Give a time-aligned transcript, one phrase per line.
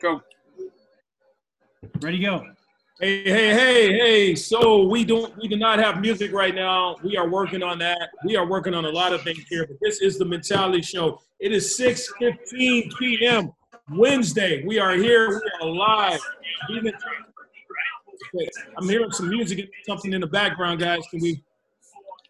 [0.00, 0.22] Go.
[2.00, 2.46] Ready, go.
[3.00, 4.34] Hey, hey, hey, hey.
[4.34, 6.96] So we don't we do not have music right now.
[7.02, 8.10] We are working on that.
[8.24, 11.20] We are working on a lot of things here, but this is the mentality show.
[11.38, 13.52] It is 6:15 p.m.
[13.90, 14.64] Wednesday.
[14.66, 15.28] We are here.
[15.28, 16.20] We are live.
[16.70, 16.94] Even-
[18.78, 21.00] I'm hearing some music, something in the background, guys.
[21.10, 21.42] Can we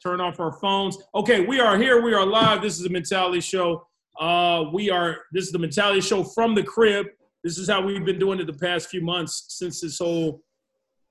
[0.02, 0.98] turn off our phones?
[1.14, 2.00] Okay, we are here.
[2.00, 2.62] We are live.
[2.62, 3.86] This is the mentality show.
[4.18, 5.18] Uh, we are.
[5.32, 7.06] This is the mentality show from the crib.
[7.42, 10.42] This is how we've been doing it the past few months since this whole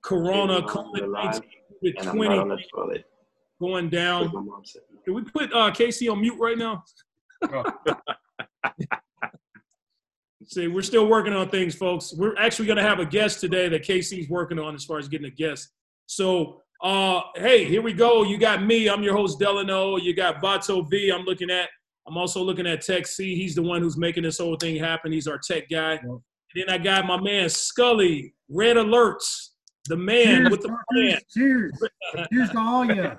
[0.04, 1.08] Corona COVID
[1.84, 3.04] And I'm not on the 20
[3.60, 4.32] going down.
[4.34, 6.84] my mom said- Can we put uh, Casey on mute right now?
[10.46, 12.14] See, we're still working on things, folks.
[12.16, 15.08] We're actually going to have a guest today that Casey's working on as far as
[15.08, 15.70] getting a guest.
[16.08, 18.24] So, uh, hey, here we go.
[18.24, 18.90] You got me.
[18.90, 19.98] I'm your host, Delano.
[19.98, 21.12] You got Bato V.
[21.12, 21.70] I'm looking at.
[22.10, 23.36] I'm also looking at Tech C.
[23.36, 25.12] He's the one who's making this whole thing happen.
[25.12, 25.94] He's our tech guy.
[26.02, 26.20] And
[26.56, 29.50] then I got my man Scully, Red Alerts,
[29.88, 31.20] the man Cheers, with the plan.
[31.32, 33.12] cheers, cheers, cheers to all you.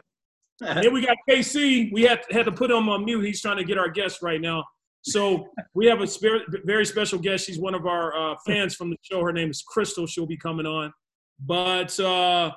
[0.62, 1.92] And then we got KC.
[1.92, 3.24] We had had to put him on mute.
[3.24, 4.64] He's trying to get our guest right now.
[5.02, 7.46] So we have a spirit, very special guest.
[7.46, 9.22] She's one of our uh, fans from the show.
[9.22, 10.06] Her name is Crystal.
[10.06, 10.92] She'll be coming on.
[11.38, 12.50] But uh,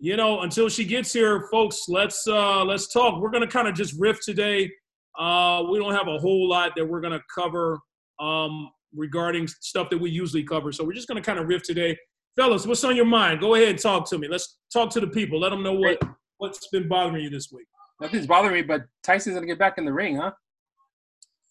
[0.00, 3.20] you know, until she gets here, folks, let's uh, let's talk.
[3.20, 4.70] We're gonna kind of just riff today.
[5.18, 7.78] Uh, we don't have a whole lot that we're gonna cover
[8.20, 10.72] um, regarding stuff that we usually cover.
[10.72, 11.96] So we're just gonna kind of riff today,
[12.36, 12.66] fellas.
[12.66, 13.40] What's on your mind?
[13.40, 14.28] Go ahead and talk to me.
[14.28, 15.40] Let's talk to the people.
[15.40, 16.02] Let them know what
[16.38, 17.66] what's been bothering you this week.
[18.00, 20.32] Nothing's bothering me, but Tyson's gonna get back in the ring, huh?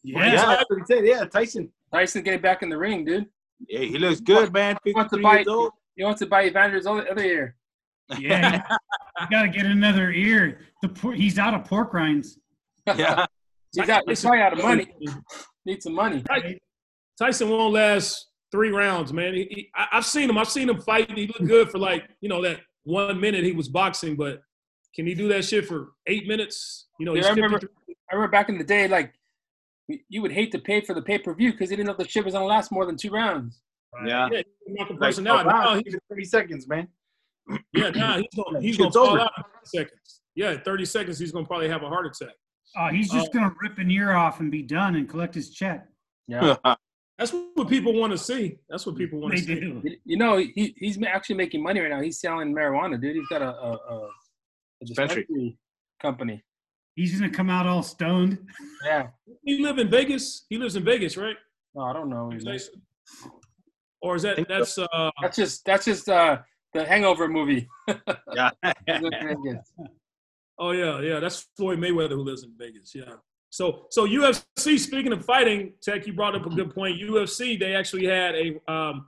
[0.03, 0.25] Yeah.
[0.25, 1.05] Yeah, that's what he said.
[1.05, 1.71] Yeah, Tyson.
[1.93, 3.27] Tyson's getting back in the ring, dude.
[3.67, 4.77] Yeah, he looks good, man.
[4.83, 5.35] He wants to buy.
[5.35, 5.71] years old.
[5.95, 7.55] He wants to buy Evander's other, other ear.
[8.19, 8.61] Yeah,
[9.21, 10.59] you got to get another ear.
[10.81, 12.39] The por- he's out of pork rinds.
[12.85, 13.25] Yeah,
[13.75, 14.03] He's out.
[14.07, 14.87] He's probably out of money.
[15.65, 16.23] Need some money.
[17.17, 19.33] Tyson won't last three rounds, man.
[19.33, 20.37] He, he, I, I've seen him.
[20.37, 21.11] I've seen him fight.
[21.17, 24.41] He looked good for like you know that one minute he was boxing, but
[24.95, 26.87] can he do that shit for eight minutes?
[26.99, 27.95] You know, Yeah, he's I remember- 53.
[28.11, 29.13] I remember back in the day, like
[30.09, 32.07] you would hate to pay for the pay per view because you didn't know the
[32.07, 33.61] shit was gonna last more than two rounds.
[34.05, 34.29] yeah.
[34.31, 35.39] Yeah, he's not the Like, person now.
[35.39, 36.87] oh, Now wow, he's, 30 seconds, man.
[37.73, 39.19] yeah, now he's gonna he's gonna fall over.
[39.21, 40.21] out in 30 seconds.
[40.35, 42.35] Yeah, 30 seconds he's gonna probably have a heart attack.
[42.77, 43.33] Oh, he's just Oh.
[43.33, 45.87] gonna rip an ear off and be done and collect his check.
[46.27, 46.55] Yeah.
[47.19, 48.57] That's what people want to see.
[48.69, 49.59] That's what people want to see.
[49.59, 49.81] do.
[49.83, 52.01] You- you know, he, he's actually making money right now.
[52.01, 53.15] He's selling marijuana, dude.
[53.15, 54.09] He's got a, a, a, a
[54.85, 55.21] Dispensary.
[55.21, 55.57] dispensary
[56.01, 56.43] company.
[56.95, 58.39] He's gonna come out all stoned.
[58.83, 59.07] Yeah.
[59.43, 60.45] He live in Vegas.
[60.49, 61.35] He lives in Vegas, right?
[61.75, 62.31] No, I don't know.
[62.31, 62.81] Jason?
[64.01, 64.53] Or is that think so.
[64.57, 66.39] that's uh That's just that's just uh,
[66.73, 67.67] the Hangover movie.
[68.35, 68.49] yeah.
[70.59, 71.19] Oh yeah, yeah.
[71.19, 72.93] That's Floyd Mayweather who lives in Vegas.
[72.93, 73.15] Yeah.
[73.49, 74.79] So so UFC.
[74.79, 77.01] Speaking of fighting, Tech, you brought up a good point.
[77.01, 77.59] UFC.
[77.59, 79.07] They actually had a um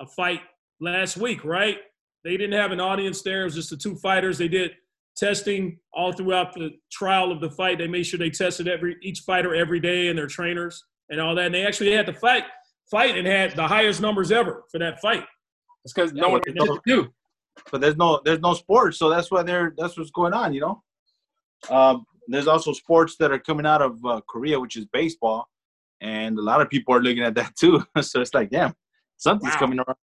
[0.00, 0.40] a fight
[0.80, 1.78] last week, right?
[2.24, 3.42] They didn't have an audience there.
[3.42, 4.38] It was just the two fighters.
[4.38, 4.72] They did
[5.16, 7.78] testing all throughout the trial of the fight.
[7.78, 11.34] They made sure they tested every each fighter every day and their trainers and all
[11.34, 11.46] that.
[11.46, 12.44] And they actually had the fight
[12.90, 15.24] fight and had the highest numbers ever for that fight.
[15.84, 17.08] It's because Yeah, no one but knows what to do.
[17.70, 20.60] But there's no there's no sports, so that's why they're that's what's going on, you
[20.60, 20.82] know.
[21.70, 25.48] Um, there's also sports that are coming out of uh, Korea, which is baseball,
[26.00, 27.82] and a lot of people are looking at that too.
[28.02, 28.74] so it's like, damn,
[29.16, 29.58] something's Wow.
[29.60, 29.96] coming around,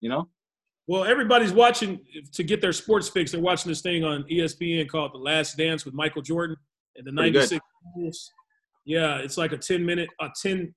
[0.00, 0.28] you know.
[0.86, 2.00] Well, everybody's watching
[2.32, 3.32] to get their sports fix.
[3.32, 6.56] They're watching this thing on ESPN called The Last Dance with Michael Jordan
[6.96, 7.60] and the Pretty 96
[7.94, 8.32] Bulls.
[8.86, 10.74] Yeah, it's like a 10 minute, a 10,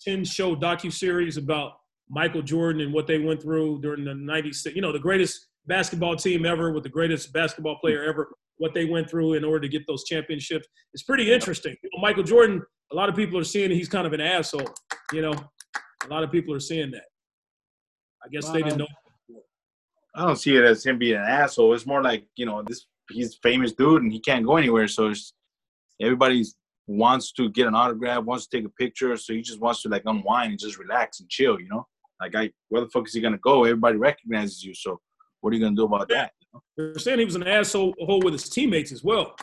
[0.00, 1.72] 10 show docu-series about
[2.08, 6.16] Michael Jordan and what they went through during the 96, you know, the greatest basketball
[6.16, 9.68] team ever with the greatest basketball player ever, what they went through in order to
[9.68, 10.66] get those championships.
[10.92, 11.76] It's pretty interesting.
[11.82, 14.68] You know, Michael Jordan, a lot of people are seeing he's kind of an asshole,
[15.12, 15.34] you know.
[16.04, 17.04] A lot of people are seeing that.
[18.24, 18.86] I guess they didn't know.
[20.14, 21.72] I don't see it as him being an asshole.
[21.74, 24.88] It's more like you know this he's a famous dude and he can't go anywhere,
[24.88, 25.32] so it's,
[26.00, 26.44] everybody
[26.86, 29.88] wants to get an autograph, wants to take a picture, so he just wants to
[29.88, 31.86] like unwind and just relax and chill, you know.
[32.20, 33.64] Like I, where the fuck is he gonna go?
[33.64, 35.00] Everybody recognizes you, so
[35.42, 36.32] what are you gonna do about that?
[36.76, 39.34] They're saying he was an asshole with his teammates as well.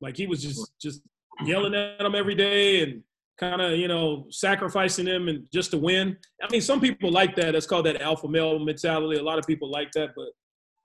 [0.00, 1.00] Like he was just just
[1.44, 3.02] yelling at them every day and
[3.38, 6.16] kind of you know sacrificing them and just to win.
[6.42, 7.52] I mean, some people like that.
[7.52, 9.18] That's called that alpha male mentality.
[9.18, 10.28] A lot of people like that, but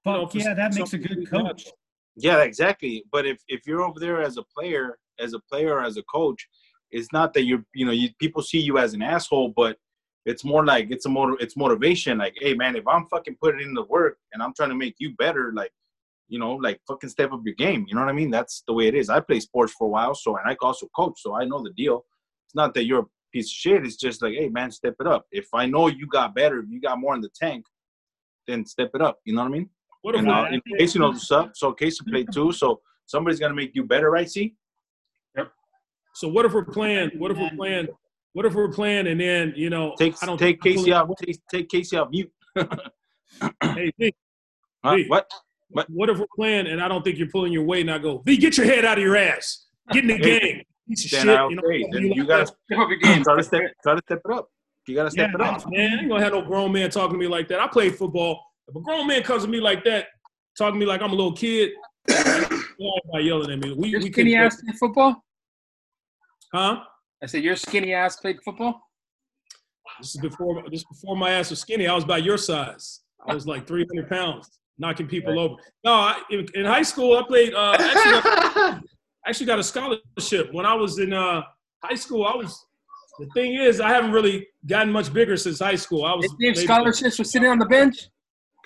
[0.06, 1.68] you know, yeah, that makes a good people, coach.
[2.16, 3.04] Yeah, exactly.
[3.12, 6.04] But if if you're over there as a player, as a player, or as a
[6.04, 6.48] coach,
[6.92, 9.78] it's not that you're you know you, people see you as an asshole, but
[10.26, 12.20] it's more like it's a motor it's motivation.
[12.20, 14.96] Like, hey man, if I'm fucking putting in the work and I'm trying to make
[15.00, 15.72] you better, like
[16.28, 17.86] you know, like fucking step up your game.
[17.88, 18.32] You know what I mean?
[18.32, 19.10] That's the way it is.
[19.10, 21.72] I play sports for a while, so and I also coach, so I know the
[21.72, 22.06] deal.
[22.46, 23.86] It's not that you're a piece of shit.
[23.86, 25.26] It's just like, hey man, step it up.
[25.32, 27.66] If I know you got better, if you got more in the tank,
[28.48, 29.20] then step it up.
[29.26, 29.70] You know what I mean?
[30.04, 32.52] What if And uh, in case you know what's up, so Casey played too.
[32.52, 34.30] So somebody's gonna make you better, right?
[34.30, 34.56] See?
[35.36, 35.52] yep
[36.14, 37.12] so what if we're playing?
[37.18, 37.88] What if we're playing?
[38.34, 41.10] What if we're playing and then you know Take I don't take Casey out.
[41.24, 42.32] Take, take Casey out mute.
[43.64, 44.14] Hey, V,
[44.84, 44.96] Huh?
[44.96, 45.06] V.
[45.08, 45.32] What?
[45.90, 48.20] what if we're playing and I don't think you're pulling your weight and I go,
[48.26, 49.68] V, get your head out of your ass.
[49.92, 50.62] Get in the Hey, game.
[50.88, 51.50] Piece of Then shit.
[51.50, 51.86] You know, okay.
[51.92, 52.46] Then you you gotta?
[52.48, 53.24] Step up your game.
[53.24, 54.50] try to step try to step it up.
[54.88, 55.72] You gotta step Yeah, it up.
[55.72, 57.60] Man, I ain't gonna have no grown man talking to me like that.
[57.60, 58.44] I play football.
[58.68, 60.08] If a grown man comes to me like that,
[60.58, 61.72] talking to me like I'm a little kid,
[62.08, 63.74] by yelling at me.
[63.74, 65.24] We, Your we skinny couldn't ass played football?
[66.54, 66.82] Huh?
[67.24, 68.82] I said your skinny ass played football.
[70.00, 71.88] This is before this is before my ass was skinny.
[71.88, 73.02] I was about your size.
[73.28, 75.56] I was like 300 pounds, knocking people over.
[75.84, 77.54] No, I, in, in high school I played.
[77.54, 78.32] Uh, actually,
[79.26, 81.44] I actually got a scholarship when I was in uh,
[81.84, 82.26] high school.
[82.26, 82.66] I was.
[83.20, 86.06] The thing is, I haven't really gotten much bigger since high school.
[86.06, 86.28] I was.
[86.40, 88.08] They gave scholarships for sitting on the bench.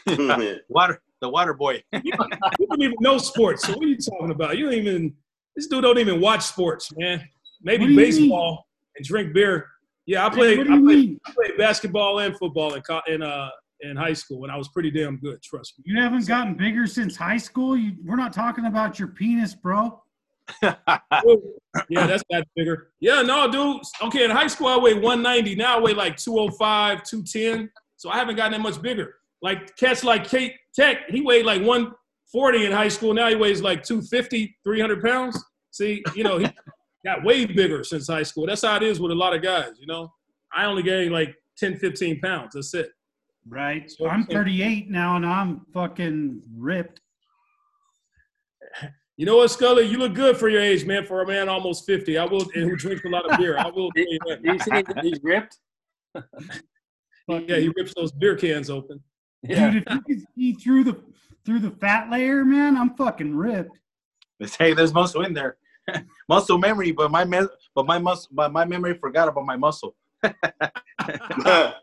[0.70, 1.82] Water the water boy.
[2.04, 3.66] You don't even know sports.
[3.66, 4.58] So what are you talking about?
[4.58, 5.14] You don't even.
[5.56, 7.28] This dude don't even watch sports, man.
[7.62, 8.66] Maybe baseball
[8.96, 9.68] and drink beer.
[10.06, 10.60] Yeah, I played.
[10.60, 11.20] I played.
[11.26, 13.50] I played basketball and football in in uh
[13.82, 15.42] in high school, and I was pretty damn good.
[15.42, 15.84] Trust me.
[15.88, 17.76] You haven't gotten bigger since high school.
[17.76, 20.02] You, we're not talking about your penis, bro.
[20.62, 20.76] yeah,
[21.90, 22.92] that's that bigger.
[23.00, 23.82] Yeah, no, dude.
[24.04, 25.56] Okay, in high school I weighed 190.
[25.56, 27.70] Now I weigh like 205, 210.
[27.98, 29.16] So I haven't gotten that much bigger.
[29.42, 33.14] Like cats like Kate Tech, he weighed like 140 in high school.
[33.14, 35.44] Now he weighs like 250, 300 pounds.
[35.72, 36.48] See, you know, he
[37.06, 38.46] got way bigger since high school.
[38.48, 40.12] That's how it is with a lot of guys, you know.
[40.54, 42.56] I only gained like 10, 15 pounds.
[42.56, 42.90] That's it.
[43.48, 43.90] Right.
[43.90, 47.02] So- I'm 38 now and I'm fucking ripped.
[49.18, 49.84] You know what, Scully?
[49.88, 51.06] You look good for your age, man.
[51.06, 53.68] For a man almost 50, I will, and who drinks a lot of beer, I
[53.70, 54.44] will tell you that.
[54.44, 55.58] Did you see he- he's ripped?
[57.30, 59.02] Yeah, he rips those beer cans open.
[59.42, 59.72] Yeah.
[59.72, 61.02] Dude, if you could see through the
[61.46, 63.80] through the fat layer, man, I'm fucking ripped.
[64.60, 65.56] hey, there's muscle in there.
[66.30, 69.96] muscle memory, but my me- but my muscle but my memory forgot about my muscle.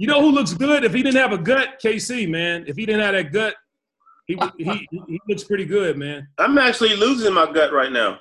[0.00, 1.78] You know who looks good if he didn't have a gut?
[1.84, 2.64] KC, man.
[2.66, 3.54] If he didn't have that gut,
[4.26, 6.26] he he he looks pretty good, man.
[6.38, 8.18] I'm actually losing my gut right now.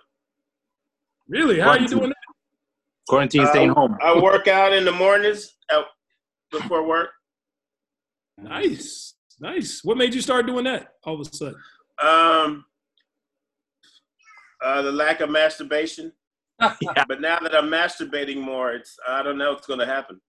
[1.29, 1.57] Really?
[1.61, 2.15] How are you doing that?
[3.07, 3.97] Quarantine, staying Uh, home.
[4.03, 5.85] I work out in the mornings out
[6.51, 7.11] before work.
[8.37, 9.79] Nice, nice.
[9.81, 11.55] What made you start doing that all of a sudden?
[12.03, 12.65] Um,
[14.63, 16.11] uh, the lack of masturbation.
[16.81, 17.05] Yeah.
[17.07, 20.19] But now that I'm masturbating more, it's I don't know what's going to happen.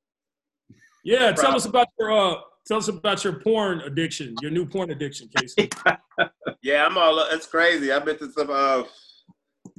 [1.03, 2.37] Yeah, tell us about your uh,
[2.69, 5.69] tell us about your porn addiction, your new porn addiction, Casey.
[6.63, 7.19] Yeah, I'm all.
[7.33, 7.91] It's crazy.
[7.91, 8.85] I've been to some uh,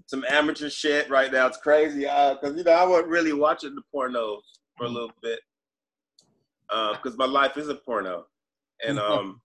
[0.08, 1.48] some amateur shit right now.
[1.48, 4.42] It's crazy because you know I wasn't really watching the pornos
[4.76, 5.40] for a little bit
[6.70, 8.26] because my life is a porno,
[8.86, 9.40] and um.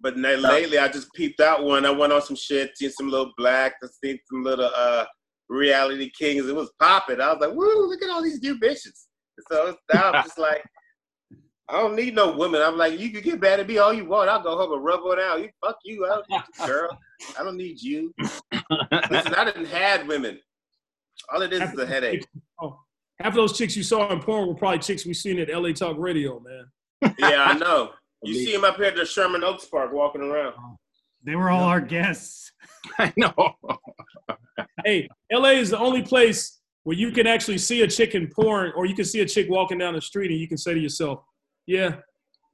[0.00, 1.86] But na- lately, I just peeped out one.
[1.86, 5.06] I went on some shit, seen some little black, I seen some little uh
[5.48, 6.46] reality kings.
[6.46, 7.20] It was popping.
[7.20, 7.88] I was like, "Woo!
[7.88, 9.06] Look at all these new bitches."
[9.50, 10.62] So now I'm just like,
[11.68, 12.62] I don't need no women.
[12.62, 14.30] I'm like, you can get bad at me all you want.
[14.30, 15.40] I'll go home and rub one out.
[15.40, 16.06] You fuck you.
[16.06, 16.98] I don't need you, girl.
[17.38, 18.14] I don't need you.
[19.10, 20.38] Listen, I didn't had women.
[21.32, 22.24] All it is is a headache.
[22.60, 22.78] Oh,
[23.18, 25.72] half of those chicks you saw in porn were probably chicks we seen at LA
[25.72, 27.14] Talk Radio, man.
[27.18, 27.90] Yeah, I know.
[28.26, 30.54] You see him up here at the Sherman Oaks Park walking around.
[31.22, 32.52] They were all our guests.
[32.98, 33.32] I know.
[34.84, 38.72] Hey, LA is the only place where you can actually see a chick in porn,
[38.76, 40.80] or you can see a chick walking down the street, and you can say to
[40.80, 41.22] yourself,
[41.66, 41.96] "Yeah,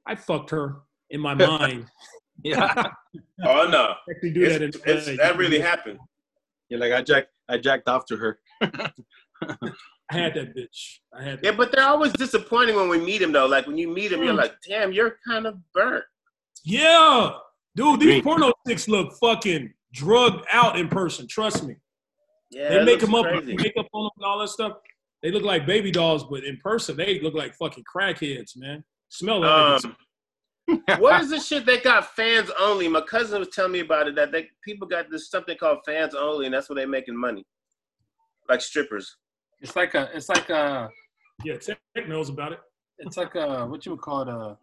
[0.05, 1.85] I fucked her in my mind."
[2.43, 2.87] Yeah.
[3.45, 5.99] Oh no, actually do that in it's, it's, that really happened.
[6.69, 8.39] You're like I jacked I jacked off to her.
[10.11, 10.97] I had that bitch.
[11.17, 11.39] I had.
[11.43, 13.45] Yeah, but they're always disappointing when we meet him though.
[13.47, 16.03] Like when you meet him, you're like, damn, you're kind of burnt.
[16.65, 17.31] Yeah,
[17.75, 18.23] dude, these Agreed.
[18.23, 21.27] porno chicks look fucking drugged out in person.
[21.27, 21.75] Trust me.
[22.51, 23.55] Yeah, They make them up, crazy.
[23.55, 24.73] makeup on them, and all that stuff.
[25.23, 28.83] They look like baby dolls, but in person, they look like fucking crackheads, man.
[29.09, 29.95] Smell like Um,
[30.99, 32.87] what is this shit they got fans only?
[32.87, 36.13] My cousin was telling me about it that they people got this something called fans
[36.13, 37.43] only, and that's where they're making money,
[38.49, 39.17] like strippers.
[39.63, 40.89] It's like a, it's like a,
[41.45, 42.59] yeah, Tech knows about it.
[42.99, 44.57] it's like a, what you would call it a,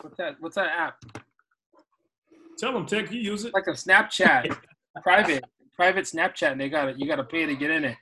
[0.00, 0.36] what's that?
[0.38, 1.04] What's that app?
[2.56, 3.52] Tell them, Tech, you use it.
[3.52, 4.56] Like a Snapchat,
[5.02, 5.44] private,
[5.74, 6.98] private Snapchat, and they got it.
[6.98, 7.96] You got to pay to get in it.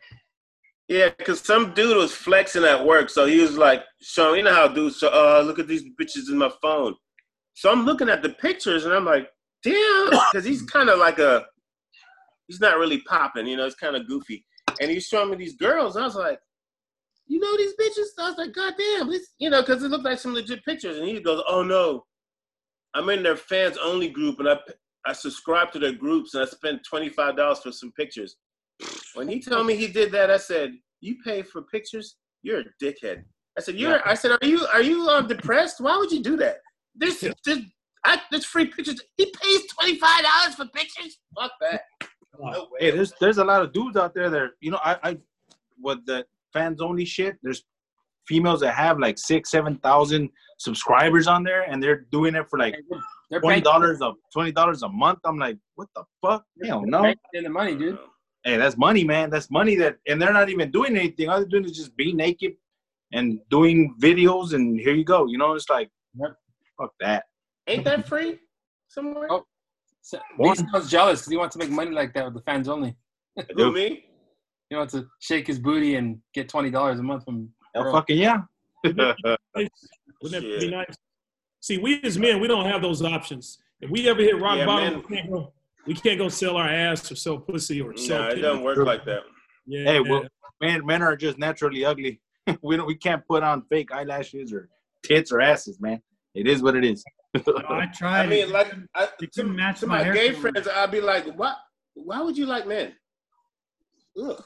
[0.89, 4.39] Yeah, because some dude was flexing at work, so he was like showing.
[4.39, 6.95] You know how dudes show, uh, look at these bitches in my phone.
[7.55, 9.31] So I'm looking at the pictures, and I'm like,
[9.63, 11.47] damn, because he's kind of like a,
[12.47, 14.45] he's not really popping, you know, it's kind of goofy.
[14.81, 16.39] And he's showing me these girls, and I was like,
[17.27, 18.09] you know these bitches?
[18.19, 20.99] I was like, God damn, this, you know, because it looked like some legit pictures.
[20.99, 22.05] And he goes, Oh no,
[22.95, 24.59] I'm in their fans only group, and I
[25.07, 26.87] I subscribe to their groups, and I spent
[27.17, 28.37] five dollars for some pictures.
[29.15, 32.17] When he told me he did that, I said, "You pay for pictures?
[32.43, 33.25] You're a dickhead."
[33.59, 35.81] I said, "You're." I said, "Are you are you um, depressed?
[35.81, 36.59] Why would you do that?
[36.95, 37.61] There's there's,
[38.05, 39.01] I, there's free pictures.
[39.17, 41.19] He pays twenty five dollars for pictures.
[41.39, 41.83] Fuck that.
[42.39, 42.79] No way.
[42.81, 45.19] Hey, there's there's a lot of dudes out there that you know I I
[45.81, 47.37] with the fans only shit.
[47.43, 47.65] There's
[48.27, 52.59] females that have like six seven thousand subscribers on there, and they're doing it for
[52.59, 52.77] like
[53.31, 55.21] They're twenty dollars a twenty dollars a month.
[55.25, 56.45] I'm like, what the fuck?
[56.65, 57.15] Hell they're no.
[57.35, 57.99] in the money, dude.
[58.45, 59.31] Hey, that's money, man.
[59.31, 61.29] That's money that, and they're not even doing anything.
[61.29, 62.55] All they're doing is just being naked
[63.13, 65.27] and doing videos, and here you go.
[65.27, 66.37] You know, it's like, Yep.
[66.81, 67.25] fuck that.
[67.69, 68.41] Ain't that free
[68.89, 69.29] somewhere?
[69.31, 69.47] Oh.
[70.03, 70.51] So, One.
[70.51, 72.95] Lee sounds jealous because he wants to make money like that with the fans only.
[73.57, 74.05] Who me?
[74.69, 77.49] He wants to shake his booty and get twenty dollars a month from.
[77.75, 78.43] Hell, fucking yeah.
[78.85, 79.17] Wouldn't
[80.23, 80.71] that be Shit.
[80.71, 80.95] nice?
[81.61, 83.59] See, we as men, we don't have those options.
[83.81, 85.53] If we ever hit rock Yeah, bottom, we can't, go,
[85.87, 88.19] we can't go sell our ass or sell pussy or sell.
[88.23, 88.43] No, it titties.
[88.43, 89.23] doesn't work like that.
[89.67, 90.25] Yeah, Hey, well,
[90.61, 92.21] men, men are just naturally ugly.
[92.63, 94.69] we don't, we can't put on fake eyelashes or
[95.05, 96.03] tits or asses, man.
[96.35, 97.05] It is what it is.
[97.69, 98.25] I tried.
[98.25, 98.51] I mean, it.
[98.51, 100.53] like I, It to, match to my my, gay color.
[100.53, 101.57] friends, I'd be like, "What?
[101.95, 102.93] Why would you like men?"
[104.23, 104.43] Ugh.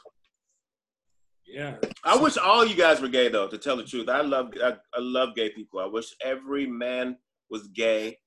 [1.46, 1.76] yeah.
[2.04, 3.48] I wish all you guys were gay, though.
[3.48, 5.80] To tell the truth, I love I, I love gay people.
[5.80, 7.16] I wish every man
[7.50, 8.18] was gay,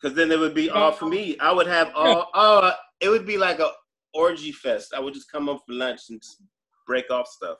[0.00, 1.38] because then it would be all for me.
[1.38, 2.28] I would have all.
[2.34, 3.70] Oh, it would be like a
[4.12, 4.92] orgy fest.
[4.94, 6.42] I would just come up for lunch and just
[6.86, 7.56] break off stuff,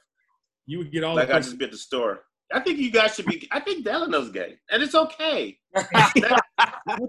[0.66, 2.24] You would get all like the I just be at the store.
[2.52, 3.46] I think you guys should be.
[3.50, 5.58] I think Delano's gay, and it's okay.
[5.72, 5.88] What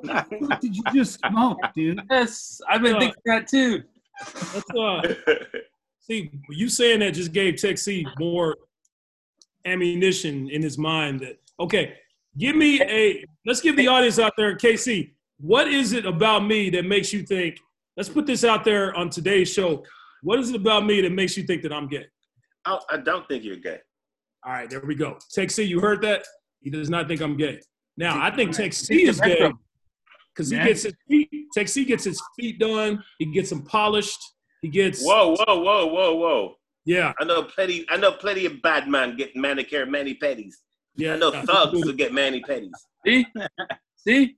[0.04, 2.00] the fuck did you just smoke, dude?
[2.12, 3.84] yes, I've been Uh, thinking that too.
[4.78, 5.02] Uh,
[6.00, 8.56] see, you saying that just gave Tech C more
[9.66, 11.22] ammunition in his mind.
[11.22, 11.96] That okay,
[12.38, 13.24] give me a.
[13.46, 15.12] Let's give the audience out there, KC.
[15.40, 17.58] What is it about me that makes you think?
[17.98, 19.84] Let's put this out there on today's show.
[20.22, 22.06] What is it about me that makes you think that I'm gay?
[22.66, 23.80] I, I don't think you're gay.
[24.46, 25.18] All right, there we go.
[25.34, 26.24] Tech C, you heard that?
[26.62, 27.60] He does not think I'm gay.
[27.98, 29.52] Now I think Tech C is gay
[30.34, 30.66] because he Yeah.
[30.68, 31.30] gets his feet.
[31.54, 33.04] Tech C gets his feet done.
[33.20, 34.20] He gets them polished.
[34.62, 36.56] He gets Whoa, whoa, whoa, whoa, whoa!
[36.86, 37.86] yeah I know plenty.
[37.90, 40.54] I know plenty of bad men get manicure, mani pedis.
[40.96, 41.14] yeah.
[41.14, 42.72] I know thugs who get mani pedis.
[43.06, 43.26] See,
[43.98, 44.36] see,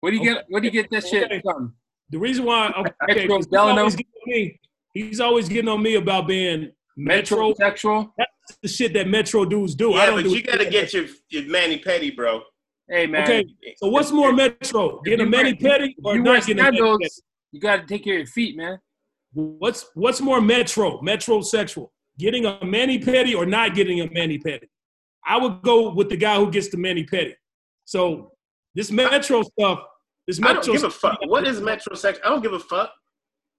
[0.00, 0.44] where do you get?
[0.48, 1.40] Where do you get this shit Okay.
[1.42, 1.74] from?
[2.10, 4.60] The reason why okay, Metro 'cause he's always getting on me.
[4.94, 6.72] He's always getting on me about being
[7.04, 7.52] Metro.
[7.54, 8.10] Metrosexual.
[8.18, 9.92] That's the shit that Metro dudes do.
[9.94, 12.42] I Yeah, don't but do you gotta get your your mani pedi, bro.
[12.88, 13.44] Hey man, Okay,
[13.76, 15.00] so what's more Metro?
[15.04, 17.20] Getting a you mani wear- pedi or you not getting a mani sandals, pedi?
[17.52, 18.78] you got to take care of your feet, man.
[19.32, 21.00] What's what's more Metro?
[21.00, 21.88] Metrosexual.
[22.18, 24.64] Getting a mani pedi or not getting a mani pedi?
[25.24, 27.34] I would go with the guy who gets the mani pedi.
[27.84, 28.32] So
[28.74, 29.80] this Metro stuff,
[30.26, 30.50] this Metro.
[30.50, 31.18] I don't Metro give a fuck.
[31.26, 32.18] What is metrosexual?
[32.24, 32.92] I don't give a fuck.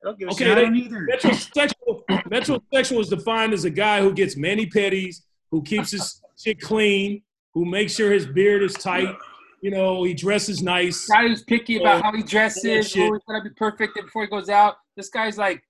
[0.03, 1.07] I don't give a Okay, I don't either.
[1.11, 5.17] Metrosexual, metrosexual is defined as a guy who gets mani pedis,
[5.51, 7.21] who keeps his shit clean,
[7.53, 9.15] who makes sure his beard is tight.
[9.61, 11.05] You know, he dresses nice.
[11.07, 13.03] Guy who's picky about how he dresses, bullshit.
[13.03, 14.77] always gotta be perfect before he goes out.
[14.97, 15.61] This guy's like,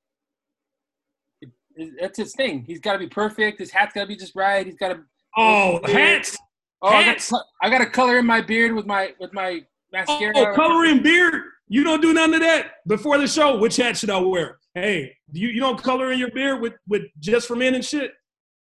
[1.42, 2.64] it- it- that's his thing.
[2.66, 3.60] He's got to be perfect.
[3.60, 4.66] His hat's got to be just right.
[4.66, 5.02] He's got to.
[5.38, 6.38] Oh, hats!
[6.82, 7.34] Oh, I got, Hats.
[7.62, 9.62] I got to color in my beard with my with my
[9.92, 10.34] mascara.
[10.36, 11.44] Oh, coloring beard.
[11.72, 13.58] You don't do none of that before the show.
[13.58, 14.60] Which hat should I wear?
[14.76, 18.12] Hey, you, you don't color in your beard with, with just for men and shit?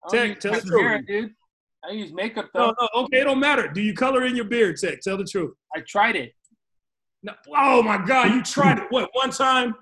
[0.10, 1.06] Tech, tell the truth.
[1.06, 1.30] dude.
[1.88, 2.72] I use makeup though.
[2.72, 3.68] No, no, okay, it don't matter.
[3.68, 5.02] Do you color in your beard, Tech?
[5.02, 5.54] Tell the truth.
[5.76, 6.34] I tried it.
[7.22, 8.86] No, oh my God, you tried it.
[8.90, 9.76] What, one time?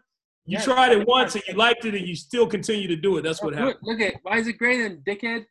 [0.45, 3.15] You Yeah, tried it once and you liked it and you still continue to do
[3.15, 3.21] it.
[3.21, 3.77] That's what look, happened.
[3.83, 5.45] look at why is it gray then, dickhead?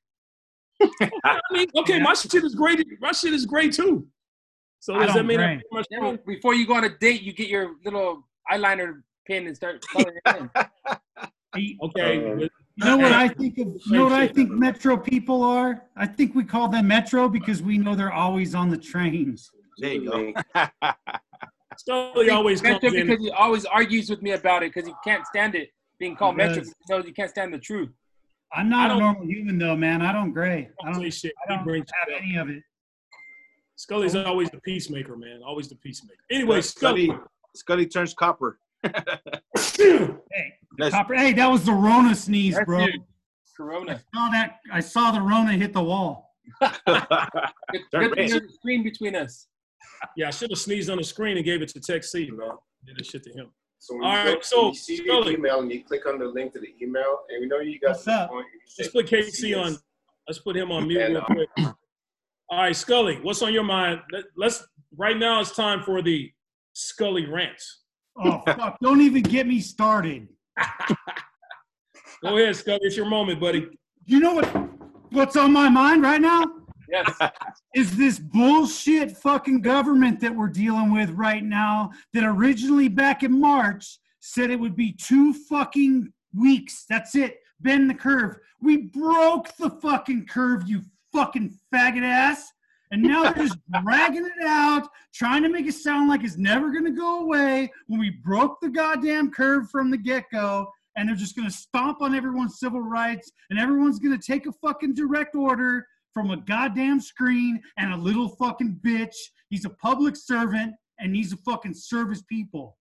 [1.25, 2.85] I mean, okay, my shit is great.
[3.01, 4.07] My shit is great too.
[4.85, 7.23] So does that don't mean I'm pretty much Yeah, before you go on a date,
[7.23, 10.51] you get your little eyeliner pin and start coloring it in.
[11.57, 12.33] You Okay.
[12.33, 13.69] Uh, but- know what I think of?
[13.87, 15.85] You know what I think Metro people are?
[15.97, 19.51] I think we call them Metro because we know they're always on the trains.
[19.79, 20.33] There you go.
[21.79, 23.07] Scully always comes Metro in.
[23.07, 26.37] because he always argues with me about it because he can't stand it being called
[26.37, 26.75] Metro does.
[26.87, 27.91] because he can't stand the truth.
[28.53, 30.03] I'm not a normal human though, man.
[30.03, 30.69] I don't gray.
[30.83, 31.11] I Don't don't.
[31.15, 31.33] shit.
[31.49, 32.63] I don't have any of it.
[33.85, 34.25] Scully's oh.
[34.25, 35.43] always the peacemaker, man.
[35.47, 36.19] Always the peacemaker.
[36.31, 37.21] Anyway, Scully, Scully.
[37.55, 38.59] Scully turns copper.
[39.77, 41.15] Hey, That's- copper.
[41.15, 42.87] Hey, that was the Rona sneeze, That's bro.
[42.87, 43.05] you.
[43.89, 44.57] I saw that.
[44.73, 46.35] I saw the Rona hit the wall.
[46.61, 49.49] Good, Turn good thing there's a screen between us.
[50.17, 52.51] Yeah, I should have sneezed on the screen and gave it to Tech C, man.
[52.85, 53.51] Did this shit to him.
[53.79, 56.19] So when All you, go, so, when you see the email and you click on
[56.19, 57.91] the link to the email, and we know you got.
[57.91, 58.31] What's up?
[58.31, 59.77] point, you Let's put KC on.
[60.27, 61.45] Let's put him on mute Yeah, real no.
[61.57, 61.75] quick.
[62.51, 64.01] All right, Scully, what's on your mind?
[64.13, 65.41] Let, let's right now.
[65.41, 66.31] It's time for the
[66.75, 67.81] Scully rants.
[68.19, 68.77] Oh fuck!
[68.83, 70.29] Don't even get me started.
[72.23, 72.81] Go ahead, Scully.
[72.83, 73.69] It's your moment, buddy.
[74.07, 74.47] You know what?
[75.11, 76.45] What's on my mind right now
[76.89, 77.19] Yes.
[77.75, 81.91] is this bullshit fucking government that we're dealing with right now.
[82.13, 86.85] That originally back in March said it would be two fucking weeks.
[86.89, 87.39] That's it.
[87.61, 88.37] Bend the curve.
[88.61, 90.69] We broke the fucking curve.
[90.69, 90.83] You
[91.15, 92.51] fucking faggot ass.
[92.91, 96.71] And now they're just dragging it out, trying to make it sound like it's never
[96.71, 100.69] going to go away when we broke the goddamn curve from the get go.
[100.97, 104.47] And they're just going to stomp on everyone's civil rights, and everyone's going to take
[104.47, 109.17] a fucking direct order from a goddamn screen and a little fucking bitch.
[109.51, 112.79] He's a public servant and he's a fucking service people.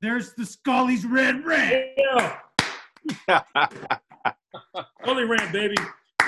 [0.00, 1.86] There's the Scully's red rant.
[1.96, 2.38] Yeah,
[5.02, 5.76] Scully rant, baby.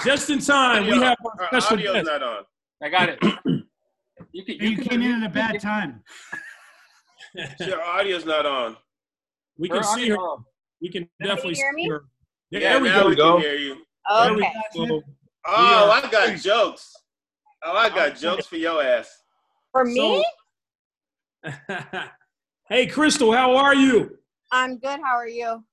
[0.08, 2.06] Just in time, we have our Our special audio's guest.
[2.06, 2.44] not on.
[2.82, 3.18] I got it.
[4.32, 4.54] You can.
[4.56, 6.02] You can came in at a bad time.
[7.60, 8.76] Your audio's not on.
[9.58, 10.16] we Her can see her.
[10.16, 10.44] audio-
[10.82, 11.88] We can Can you definitely hear see me?
[11.88, 12.04] her.
[12.50, 13.08] Yeah, Yeah, there we now go.
[13.08, 13.74] we can hear you.
[14.10, 14.40] There we
[14.88, 15.02] go.
[15.46, 16.92] Oh, are- I got jokes.
[17.64, 19.08] Oh, I got oh, jokes for your ass.
[19.72, 20.24] For me,
[22.68, 24.18] hey, Crystal, how are you?
[24.52, 25.00] I'm good.
[25.04, 25.64] How are you?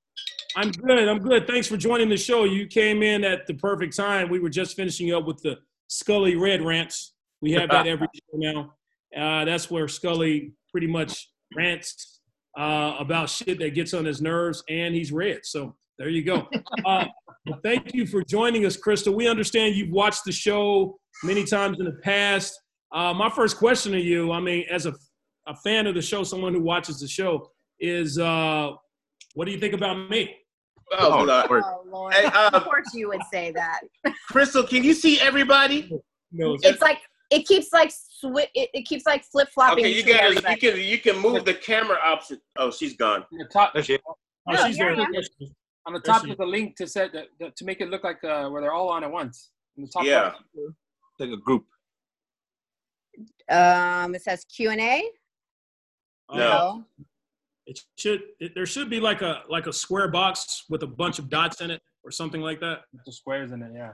[0.56, 1.06] I'm good.
[1.06, 1.46] I'm good.
[1.46, 2.44] Thanks for joining the show.
[2.44, 4.30] You came in at the perfect time.
[4.30, 5.58] We were just finishing up with the
[5.88, 7.12] Scully Red rants.
[7.42, 8.72] We have that every show now.
[9.14, 12.20] Uh, that's where Scully pretty much rants
[12.58, 15.40] uh, about shit that gets on his nerves, and he's red.
[15.44, 16.48] So there you go.
[16.84, 17.06] Uh,
[17.62, 19.14] thank you for joining us, Crystal.
[19.14, 22.60] We understand you've watched the show many times in the past.
[22.92, 24.94] Uh, my first question to you, I mean, as a,
[25.46, 28.70] a fan of the show, someone who watches the show, is uh,
[29.34, 30.34] what do you think about me?
[30.92, 31.48] Oh, Oh, Lord.
[31.50, 31.62] Lord.
[31.64, 32.14] Oh Lord!
[32.14, 33.80] Hey, uh, of course you would say that.
[34.30, 35.90] Crystal, can you see everybody?
[36.32, 36.98] No, It's like
[37.30, 39.84] it keeps like swi- it, it keeps like flip flopping.
[39.84, 42.40] Okay, you between gotta, you can, you can move the camera opposite.
[42.56, 43.24] Oh, she's gone.
[43.32, 44.00] On the top, That's it.
[44.08, 44.14] Oh,
[44.48, 45.06] Oh, she's yeah, there.
[45.12, 45.48] yeah.
[45.86, 48.04] on the top she is a link to set that, that- to make it look
[48.04, 49.50] like uh, where they're all on at once.
[49.76, 50.30] In the top Yeah.
[50.30, 50.42] part.
[51.18, 51.64] Like a group.
[53.50, 55.02] Um, it says Q and A.
[56.32, 56.84] No.
[57.66, 58.22] It should.
[58.40, 61.60] It, there should be like a like a square box with a bunch of dots
[61.60, 62.82] in it or something like that.
[63.04, 63.72] The squares in it.
[63.74, 63.92] Yeah.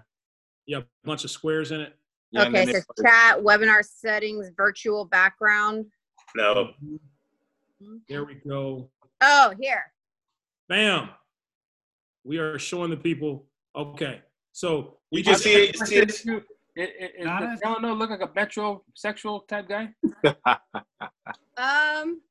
[0.67, 1.95] Yeah, a bunch of squares in it.
[2.31, 5.87] Yeah, okay, then it chat, webinar settings, virtual background.
[6.37, 6.71] No.
[8.09, 8.91] There we go.
[9.21, 9.85] Oh, here.
[10.69, 11.11] Bam.
[12.25, 13.47] We are showing the people.
[13.75, 14.21] Okay,
[14.53, 15.79] so we You just see it.
[15.79, 16.23] See it.
[16.75, 17.63] It, it, it, Got does it.
[17.63, 19.91] Delano look like a metrosexual type guy?
[21.59, 22.23] Um,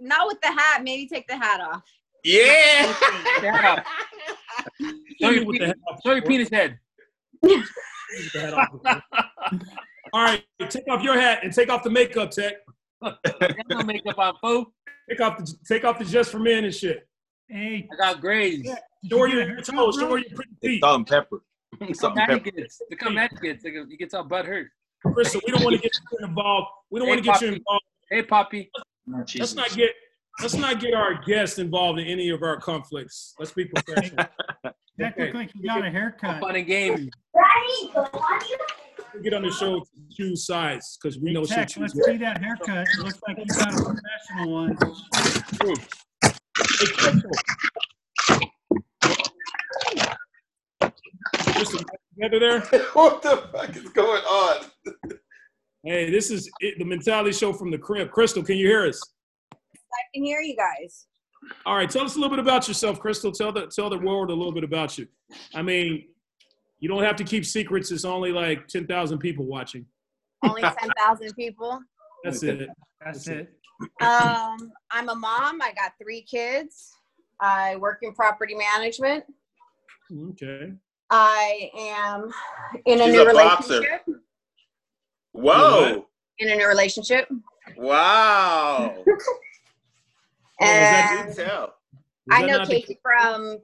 [0.00, 0.82] not with the hat.
[0.82, 1.82] Maybe take the hat off.
[2.24, 2.94] Yeah.
[3.42, 3.82] Yeah.
[5.20, 6.00] Show your, penis, head off.
[6.04, 6.78] show your penis head.
[7.42, 7.62] With
[8.32, 8.68] the head off.
[10.12, 12.54] All right, take off your hat and take off the makeup, Tech.
[13.02, 13.18] Got
[13.68, 14.72] no makeup on, fool.
[15.08, 17.06] Take off the take off the just for men and shit.
[17.48, 18.62] Hey, I got grades.
[18.62, 18.78] did
[19.10, 19.96] Show you her get a your haircut, toes.
[19.96, 20.04] bro?
[20.06, 20.80] Show her your pretty feet.
[20.80, 21.42] salt and pepper.
[21.80, 22.56] Look Salt how and mad pepper.
[22.56, 22.82] he gets.
[22.90, 23.64] Look how mad he gets.
[23.64, 24.68] He gets all butt hurt.
[25.14, 26.68] Crystal, we don't want to get you involved.
[26.90, 27.84] We don't Hey, want to get you involved.
[28.10, 28.70] Hey, Poppy.
[29.14, 29.90] Oh, let's not get
[30.40, 33.34] let's not get our guests involved in any of our conflicts.
[33.38, 34.26] Let's be professional.
[34.98, 35.26] That Okay.
[35.26, 36.40] looked like you got a haircut.
[36.40, 37.08] Fun and games.
[39.14, 42.16] We get on the show to choose sides because we know she'll Tech, let's see
[42.16, 42.88] that haircut.
[42.88, 44.76] It looks like you got a professional one.
[46.80, 47.30] Hey, Crystal.
[51.54, 51.80] Crystal,
[52.14, 52.60] together there.
[52.94, 54.64] what the fuck is going on?
[55.84, 58.10] Hey, this is it, the Mentality Show from the crib.
[58.10, 59.00] Crystal, can you hear us?
[59.52, 61.06] I can hear you guys.
[61.64, 63.30] All right, tell us a little bit about yourself, Crystal.
[63.30, 65.06] Tell the tell the world a little bit about you.
[65.54, 66.08] I mean,
[66.80, 67.92] you don't have to keep secrets.
[67.92, 69.86] It's only like ten thousand people watching.
[70.44, 71.80] Only ten thousand people.
[72.24, 72.68] That's it.
[73.04, 73.52] That's it.
[74.00, 75.62] Um, I'm a mom.
[75.62, 76.92] I got three kids.
[77.40, 79.24] I work in property management.
[80.30, 80.72] Okay.
[81.10, 82.30] I am
[82.84, 84.00] in a She's new a boxer.
[85.38, 85.96] Relationship.
[85.96, 86.06] Whoa.
[86.38, 87.28] In a new relationship.
[87.76, 88.94] Wow.
[90.60, 91.74] Is that And tell.
[92.30, 93.58] I know not the- Casey from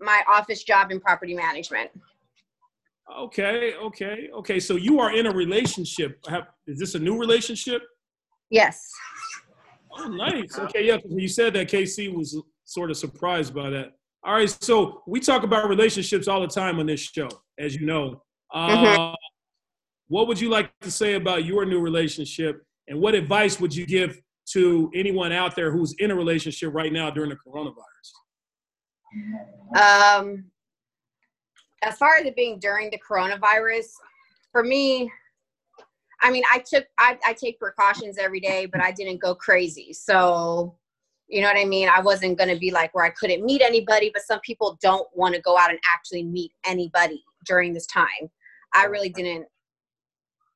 [0.00, 1.90] my office job in property management.
[3.18, 4.60] Okay, okay, okay.
[4.60, 6.18] So you are in a relationship.
[6.28, 7.82] Have, is this a new relationship?
[8.50, 8.90] Yes.
[9.90, 10.58] Oh, nice.
[10.58, 10.98] Okay, yeah.
[11.08, 13.92] you said that, KC was sort of surprised by that.
[14.24, 17.28] All right, so we talk about relationships all the time on this show,
[17.58, 18.22] as you know.
[18.54, 19.14] Uh,
[20.12, 23.86] What would you like to say about your new relationship, and what advice would you
[23.86, 24.20] give
[24.50, 28.12] to anyone out there who's in a relationship right now during the coronavirus?
[29.74, 30.44] Um,
[31.80, 33.86] as far as it being during the coronavirus,
[34.52, 35.10] for me,
[36.20, 39.94] I mean, I took I, I take precautions every day, but I didn't go crazy.
[39.94, 40.76] So,
[41.26, 41.88] you know what I mean?
[41.88, 45.34] I wasn't gonna be like where I couldn't meet anybody, but some people don't want
[45.34, 48.30] to go out and actually meet anybody during this time.
[48.74, 49.46] I really didn't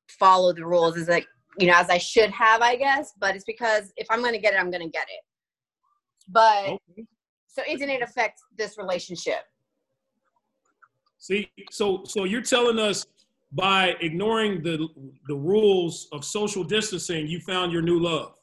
[0.09, 1.27] follow the rules as like
[1.59, 3.13] you know as I should have, I guess.
[3.19, 5.21] But it's because if I'm gonna get it, I'm gonna get it.
[6.29, 7.05] But Okay.
[7.47, 9.41] so it didn't affect this relationship.
[11.19, 13.05] See, so so you're telling us
[13.51, 14.87] by ignoring the
[15.27, 18.33] the rules of social distancing, you found your new love.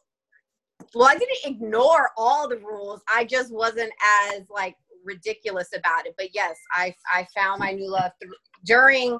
[0.94, 3.92] well i didn't ignore all the rules i just wasn't
[4.30, 4.74] as like
[5.04, 9.18] ridiculous about it but yes i i found my new love through, during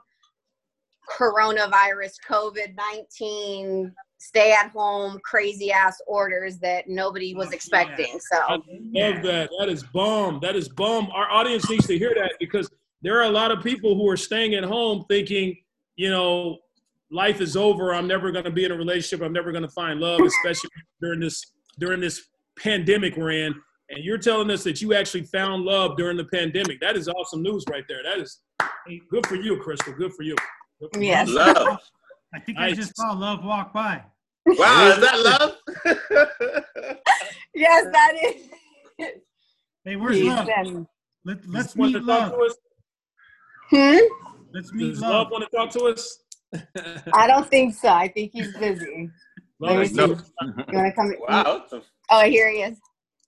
[1.11, 8.63] coronavirus covid-19 stay at home crazy ass orders that nobody was oh, expecting I so
[8.95, 9.51] love that.
[9.59, 10.41] That is bomb.
[10.41, 11.11] That is bomb.
[11.13, 12.71] Our audience needs to hear that because
[13.03, 15.55] there are a lot of people who are staying at home thinking,
[15.97, 16.57] you know,
[17.11, 17.95] life is over.
[17.95, 19.25] I'm never going to be in a relationship.
[19.25, 20.71] I'm never going to find love, especially
[21.03, 23.55] during this during this pandemic we're in.
[23.91, 26.81] And you're telling us that you actually found love during the pandemic.
[26.81, 28.03] That is awesome news right there.
[28.03, 28.41] That is
[29.11, 29.93] good for you, Crystal.
[29.93, 30.35] Good for you.
[30.85, 31.09] Good for you.
[31.09, 31.79] yes Love.
[32.35, 32.77] I think I Nice.
[32.77, 34.03] just saw love walk by.
[34.47, 35.57] Wow, is that love?
[37.55, 39.11] yes that is
[39.85, 40.47] Hey, where's love?
[41.27, 42.33] Let, Does let's he want meet to talk love.
[42.33, 42.57] to us?
[43.71, 43.99] hmm?
[44.53, 45.11] Let's meet Does love.
[45.11, 46.19] love want to talk to us?
[47.15, 49.11] i don't think so i think he's busy
[49.61, 50.17] Love is Let you
[50.73, 51.43] want to come wow.
[51.45, 52.77] what the- oh here he is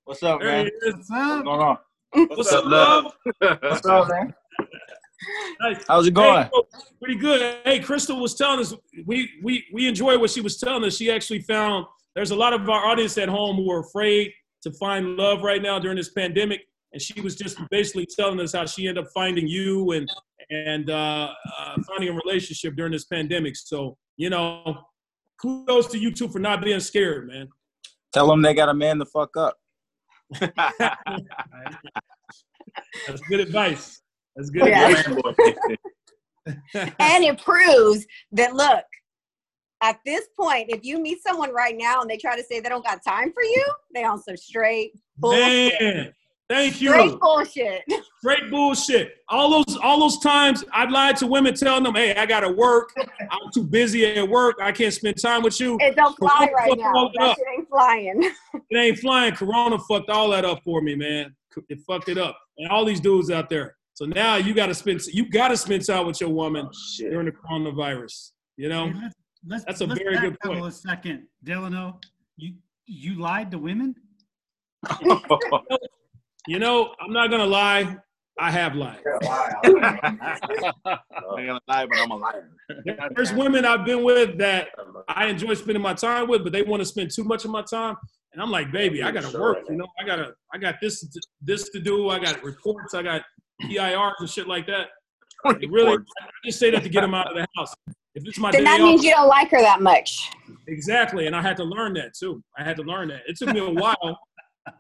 [0.05, 0.67] What's up, There man?
[0.67, 0.95] he is.
[0.95, 1.45] What's up?
[1.45, 1.79] going on?
[2.29, 3.13] What's up, love?
[3.41, 4.35] What's up, man?
[5.61, 5.85] Nice.
[5.89, 6.45] How's it going?
[6.45, 6.51] Hey,
[6.99, 7.59] pretty good.
[7.65, 8.75] Hey, Crystal was telling us
[9.07, 10.97] we we we enjoy what she was telling us.
[10.97, 14.73] She actually found there's a lot of our audience at home who are afraid to
[14.73, 18.67] find love right now during this pandemic, and she was just basically telling us how
[18.67, 20.09] she ended up finding you and
[20.51, 23.57] and uh, uh, finding a relationship during this pandemic.
[23.57, 24.85] So you know,
[25.41, 27.49] kudos to you two for not being scared, man.
[28.13, 29.57] Tell them they got a man the fuck up.
[33.07, 34.01] That's good advice.
[34.37, 35.03] That's good Yeah.
[36.75, 38.85] and it proves that look
[39.83, 42.69] at this point if you meet someone right now and they try to say they
[42.69, 46.15] don't got time for you they on some straight bullshit Man,
[46.49, 46.91] thank you.
[46.91, 47.83] straight bullshit
[48.27, 49.19] Straight bullshit.
[49.29, 52.93] All those all those times I've lied to women telling them, hey, I gotta work.
[53.31, 54.57] I'm too busy at work.
[54.61, 55.77] I can't spend time with you.
[55.81, 57.37] it don't fly right now that up.
[57.37, 58.23] shit ain't flying
[58.71, 59.35] It ain't flying.
[59.35, 61.37] Corona fucked all that up for me, man.
[61.69, 62.37] It fucked it up.
[62.59, 63.77] And all these dudes out there.
[63.97, 68.33] So now you gotta spend you gotta spend time with your woman during the coronavirus.
[68.59, 68.89] You know?
[68.89, 69.15] Hey, let's,
[69.47, 70.67] let's, That's a let's very good backpedal point.
[70.67, 71.99] A second, Delano.
[72.37, 72.55] You
[72.87, 73.95] you lied to women?
[76.49, 77.97] You know, I'm not gonna lie.
[78.39, 79.01] I have lied.
[79.65, 82.51] I'm gonna lie, but I'm a liar.
[83.17, 84.69] There's women I've been with that
[85.09, 87.63] I enjoy spending my time with, but they want to spend too much of my
[87.63, 87.97] time.
[88.33, 89.59] And I'm like, baby, I gotta work.
[89.69, 91.05] You know, I gotta, I got this,
[91.41, 92.11] this to do.
[92.11, 92.95] I got reports.
[92.95, 93.23] I got
[93.63, 94.89] PIRs and shit like that.
[95.61, 97.73] It really, I just say that to get them out of the house.
[98.15, 100.31] If it's my then day that off, means you don't like her that much
[100.67, 101.27] exactly.
[101.27, 102.43] And I had to learn that too.
[102.59, 103.21] I had to learn that.
[103.27, 104.19] It took me a while,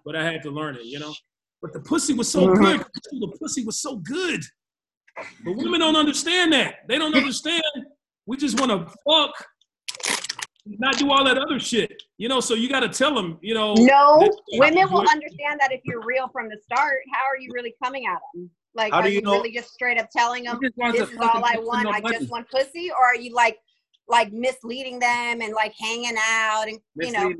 [0.04, 0.84] but I had to learn it.
[0.84, 1.14] You know.
[1.62, 2.60] But the pussy was so Mhm.
[2.60, 2.86] good.
[3.20, 4.40] The pussy was so good.
[5.44, 6.86] But women don't understand that.
[6.88, 7.62] They don't understand.
[8.26, 9.46] We just want to fuck,
[10.66, 12.02] not do all that other shit.
[12.18, 13.72] You know, so you got to tell them, you know.
[13.74, 17.74] no women will understand that if you're real from the start how are you really
[17.82, 20.44] coming at them like How are do you, you know- really just straight up telling
[20.44, 21.84] them He just wants this is all I want.
[21.84, 22.20] no I buttons.
[22.22, 23.58] just want pussy, or are you like
[24.08, 27.32] like misleading them and like hanging out and you know?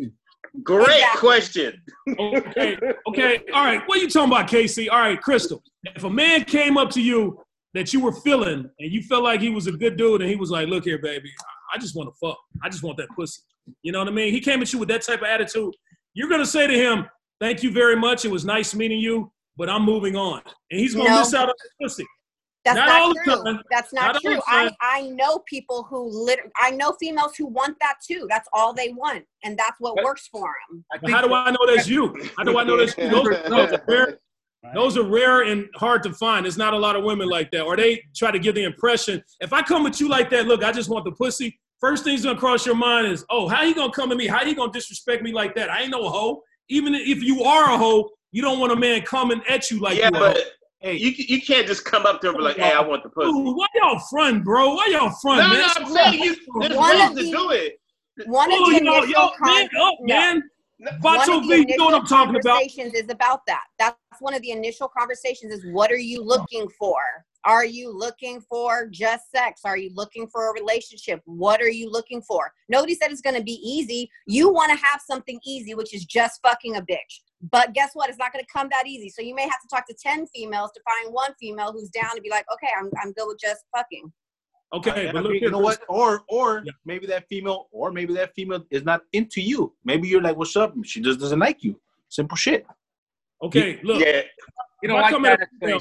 [0.63, 1.21] Great Exactly.
[1.21, 1.83] question.
[2.19, 3.83] Okay, okay, all right.
[3.87, 4.89] What are you talking about, Casey?
[4.89, 5.63] All right, Crystal.
[5.95, 7.39] If a man came up to you
[7.75, 10.37] that you were feeling and you felt like he was a good dude and he
[10.37, 11.31] was like, look here, baby,
[11.75, 12.39] I just want to fuck.
[12.63, 13.43] I just want that pussy.
[13.83, 14.33] You know what I mean?
[14.33, 15.75] He came at you with that type of attitude.
[16.15, 17.07] You're going to say to him,
[17.41, 18.25] thank you very much.
[18.25, 20.43] It was nice meeting you, but I'm moving on.
[20.71, 21.19] And he's going to No.
[21.21, 22.07] miss out on the pussy.
[22.65, 23.45] That's Not not, all the true.
[23.45, 23.63] time.
[23.71, 24.41] That's Not not, true.
[24.49, 24.71] I.
[24.81, 26.41] I know people who lit.
[26.57, 28.27] I know females who want that too.
[28.29, 30.85] That's all they want, and that's what But- works for them.
[30.93, 32.13] I But how do I know that's you?
[32.37, 33.09] How do I know that's you?
[33.09, 34.19] Those, those are rare.
[34.75, 36.45] Those are rare and hard to find.
[36.45, 37.63] There's not a lot of women like that.
[37.63, 40.65] Or they try to give the impression, if I come at you like that, look,
[40.65, 41.57] I just want the pussy.
[41.79, 44.27] First thing's gonna cross your mind is, oh, how you gonna come at me?
[44.27, 45.71] How you gonna disrespect me like that?
[45.71, 46.43] I ain't no hoe.
[46.69, 49.97] Even if you are a hoe, you don't want a man coming at you like
[49.99, 50.39] yeah, you but
[50.81, 53.03] Hey, you you can't just come up to him and be like, "Hey, I want
[53.03, 54.75] the pussy." Dude, why y'all front, bro?
[54.75, 55.61] Why y'all front, No, man?
[55.61, 56.37] no, I'm saying you.
[56.61, 57.81] There's One ways of to do it.
[58.27, 60.15] One of Oh, the you know, initial yo, con- man up, no.
[60.15, 60.43] man.
[61.01, 62.45] one Vato of the V, you know what I'm initial talking about.
[62.61, 63.65] conversations is about that.
[63.79, 66.99] That's one of the initial conversations is what are you looking for?
[67.45, 69.63] Are you looking for just sex?
[69.65, 71.23] Are you looking for a relationship?
[71.25, 72.53] What are you looking for?
[72.69, 74.11] Nobody said it's going to be easy.
[74.27, 77.21] You want to have something easy, which is just fucking a bitch.
[77.43, 78.09] But guess what?
[78.09, 79.09] It's not going to come that easy.
[79.11, 82.15] So you may have to talk to 10 females to find one female who's down
[82.15, 84.13] to be like, okay, I'm, I'm good with just fucking.
[84.75, 85.81] Okay, Yeah, but look you here, know what?
[85.89, 86.73] Or or Yeah.
[86.85, 89.73] maybe that female, or maybe that female is not into you.
[89.85, 91.81] Maybe you're like, "What's up?" She just doesn't like you.
[92.09, 92.67] Simple shit.
[93.43, 94.01] Okay, look.
[94.05, 94.23] Yeah,
[94.83, 95.81] You don't If I come that at a female-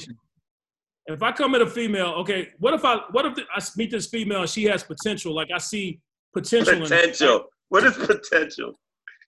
[1.08, 4.06] if I come at a female, okay, what if I what if I meet this
[4.06, 5.34] female and she has potential?
[5.34, 6.00] Like I see
[6.32, 6.88] potential in her.
[6.88, 7.46] potential.
[7.70, 8.80] What is potential?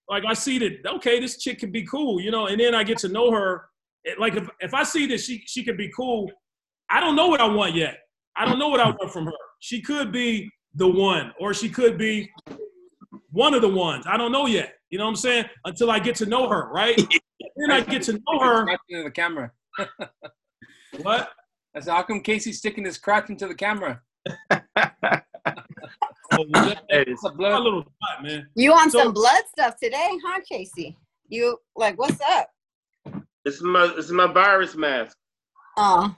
[0.09, 2.83] Like I see that okay, this chick can be cool, you know, and then I
[2.83, 3.65] get to know her.
[4.17, 6.31] Like if, if I see that she she can be cool,
[6.89, 7.99] I don't know what I want yet.
[8.35, 9.31] I don't know what I want from her.
[9.59, 12.31] She could be the one, or she could be
[13.31, 14.05] one of the ones.
[14.07, 14.75] I don't know yet.
[14.89, 15.45] You know what I'm saying?
[15.65, 16.95] Until I get to know her, right?
[17.57, 18.61] then I get to know her.
[18.89, 19.51] Into the camera.
[21.01, 21.29] What?
[21.75, 24.01] I said, how come Casey's sticking his crotch into the camera?
[26.37, 27.63] Oh, well, that- Hey, What's blood?
[27.63, 28.47] little spot, man.
[28.55, 30.95] You on So- some blood stuff today, huh, Casey?
[31.29, 32.49] You like, what's up?
[33.45, 35.17] It's my it's my virus mask.
[35.77, 36.09] Uh,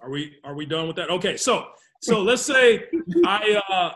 [0.00, 1.10] Are we are we done with that?
[1.10, 1.66] Okay, so
[2.00, 2.84] so let's say
[3.26, 3.92] I uh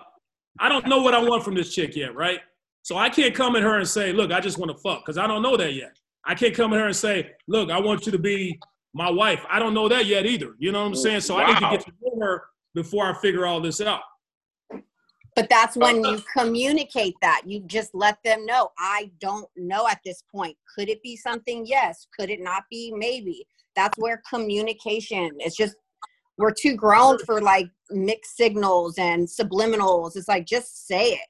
[0.59, 2.41] I don't know what I want from this chick yet, right?
[2.83, 5.19] So I can't come at her and say, look, I just want to fuck, because
[5.19, 5.99] I don't know that yet.
[6.25, 8.59] I can't come at her and say, look, I want you to be
[8.95, 9.45] my wife.
[9.51, 10.55] I don't know that yet either.
[10.59, 11.21] You know what I'm saying?
[11.21, 12.45] So I need to get to know her
[12.75, 14.01] before I figure all this out.
[15.37, 17.43] But that's oh, when you communicate that.
[17.45, 18.71] You just let them know.
[18.79, 20.57] I don't know at this point.
[20.75, 21.65] Could it be something?
[21.67, 22.09] Yes.
[22.19, 22.93] Could it not be?
[22.97, 23.47] Maybe.
[23.77, 25.31] That's where communication.
[25.39, 25.77] It's just
[26.39, 30.17] we're too grown for like mixed signals and subliminals.
[30.17, 31.29] It's like just say it.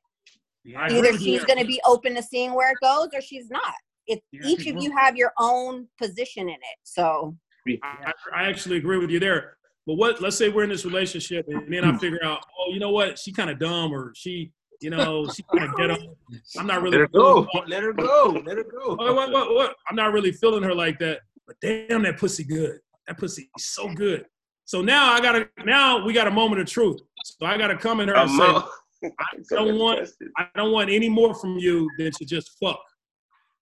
[0.75, 3.75] Agree Either she's going to be open to seeing where it goes, or she's not.
[4.07, 6.79] It Yeah, each of you have your own position in it.
[6.83, 7.37] So
[7.83, 9.57] I, I actually agree with you there.
[9.87, 10.21] But what?
[10.21, 13.19] Let's say we're in this relationship, and then I figure out, oh, you know what?
[13.19, 16.17] She kind of dumb, or she, you know, she kind of ghetto.
[16.59, 16.99] I'm not really.
[16.99, 17.47] Let her go.
[17.69, 18.43] Let her go.
[18.45, 18.97] Let her go.
[18.97, 19.77] What, what, what, what?
[19.89, 21.21] I'm not really feeling her like that.
[21.47, 22.81] But damn, that pussy good.
[23.07, 24.27] That pussy is so good.
[24.65, 25.49] So now I gotta.
[25.65, 26.99] Now we got a moment of truth.
[27.25, 30.09] So I gotta come in her and say, I don't want.
[30.37, 32.81] I don't want any more from you than to just fuck.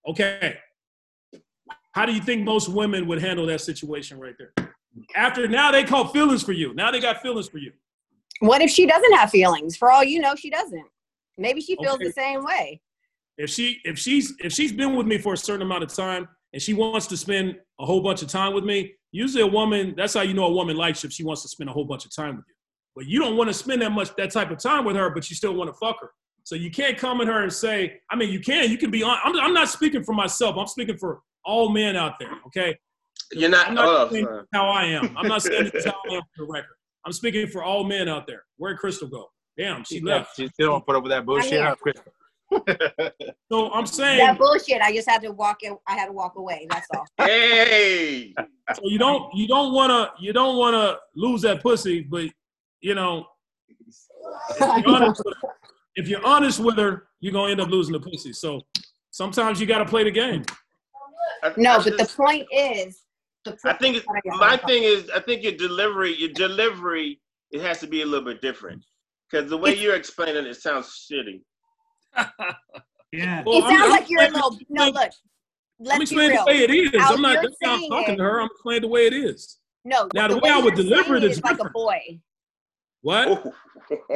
[0.08, 0.56] Okay.
[1.92, 4.63] How do you think most women would handle that situation right there?
[5.16, 6.74] After now they call feelings for you.
[6.74, 7.72] Now they got feelings for you.
[8.40, 9.76] what if she doesn't have feelings?
[9.76, 10.86] For all you know, she doesn't.
[11.38, 12.04] Maybe she feels Okay.
[12.06, 12.80] the same way.
[13.38, 16.28] If she if she's if she's been with me for a certain amount of time
[16.52, 19.94] and she wants to spend a whole bunch of time with me, usually a woman
[19.96, 21.84] that's how you know a woman likes you if she wants to spend a whole
[21.84, 22.54] bunch of time with you.
[22.94, 25.28] But you don't want to spend that much that type of time with her, but
[25.28, 26.10] you still want to fuck her.
[26.44, 29.02] So you can't come at her and say, I mean, you can, you can be
[29.02, 29.18] on.
[29.24, 30.56] I'm, I'm not speaking for myself.
[30.56, 32.30] I'm speaking for all men out there.
[32.46, 32.76] Okay,
[33.34, 33.68] You're not.
[33.68, 34.46] I'm not oh, saying son.
[34.52, 35.16] how I am.
[35.16, 36.76] I'm not saying this how I am for the record.
[37.04, 38.44] I'm speaking for all men out there.
[38.56, 39.30] Where'd Crystal go?
[39.58, 40.36] Damn, she Yeah, left.
[40.36, 41.52] she still don't put up with that bullshit.
[41.52, 41.64] here.
[41.64, 42.12] huh, Crystal?
[43.50, 44.80] So I'm saying, That bullshit.
[44.80, 45.62] I just had to walk.
[45.62, 46.66] In, I had to walk away.
[46.70, 47.04] That's all.
[47.26, 48.32] Hey,
[48.74, 52.26] so you don't you don't wanna you don't wanna lose that pussy, but
[52.80, 53.26] you know,
[54.50, 55.48] if you're honest with her,
[55.96, 58.32] if you're honest with her, you're gonna end up losing the pussy.
[58.32, 58.60] So
[59.10, 60.44] sometimes you gotta play the game.
[61.56, 63.03] No, but the point is, the
[63.64, 64.06] I think it's,
[64.38, 68.24] my thing is, I think your delivery, your delivery, it has to be a little
[68.24, 68.82] bit different.
[69.30, 71.42] Because the way you're explaining it sounds shitty.
[73.12, 73.44] Yeah.
[73.46, 74.58] Well, it I'm- sounds I'm like you're a explaining- little.
[74.70, 75.10] No, look.
[75.78, 77.00] Let's be explaining the way it is.
[77.00, 78.40] How I'm not you're not talking it- to her.
[78.40, 79.58] I'm explaining the way it is.
[79.84, 82.00] No, Now, the, the way I would deliver saying it is like a boy.
[83.02, 83.44] What?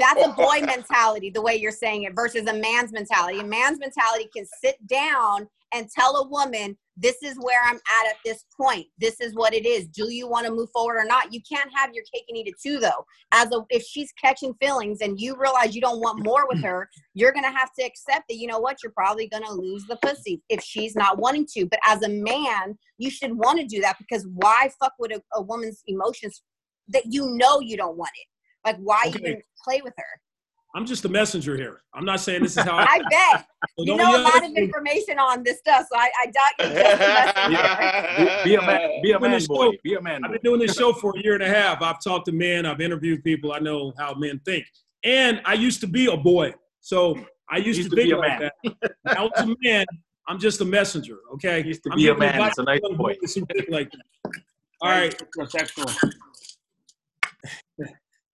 [0.01, 3.39] That's a boy mentality, the way you're saying it, versus a man's mentality.
[3.39, 8.09] A man's mentality can sit down and tell a woman, "This is where I'm at
[8.11, 8.87] at this point.
[8.99, 9.87] This is what it is.
[9.89, 12.49] Do you want to move forward or not?" You can't have your cake and eat
[12.49, 13.05] it too, though.
[13.33, 16.89] As a, if she's catching feelings and you realize you don't want more with her,
[17.15, 18.37] you're gonna have to accept that.
[18.37, 18.83] You know what?
[18.83, 21.67] You're probably gonna lose the pussy if she's not wanting to.
[21.67, 25.23] But as a man, you should want to do that because why fuck with a,
[25.35, 26.43] a woman's emotions
[26.89, 28.27] that you know you don't want it?
[28.69, 29.19] Like, why Okay.
[29.19, 30.21] even play with her?
[30.75, 31.81] I'm just a messenger here.
[31.95, 33.47] I'm not saying this is how I, I bet
[33.79, 36.69] So you know a lot of information on this stuff, so I, I doubt you're
[36.71, 38.43] a messenger.
[38.45, 39.03] Be, be a man.
[39.03, 39.71] Be a man, boy.
[39.73, 40.25] show- Be a man.
[40.25, 41.81] I've been doing this show for a year and a half.
[41.83, 42.67] I've talked to men.
[42.67, 43.53] I've interviewed people.
[43.53, 44.65] I know how men think.
[45.05, 47.19] And I used to be a boy, so
[47.51, 48.51] I used, Used to, to think be a like man.
[49.05, 49.19] that.
[49.19, 49.87] I was a man.
[50.29, 51.17] I'm just a messenger.
[51.35, 51.65] Okay.
[51.65, 52.43] Used to I'm be a man.
[52.43, 53.15] It's a nice boy.
[53.21, 54.33] boys who think like that.
[54.83, 55.19] All right.
[55.49, 55.87] Sexual.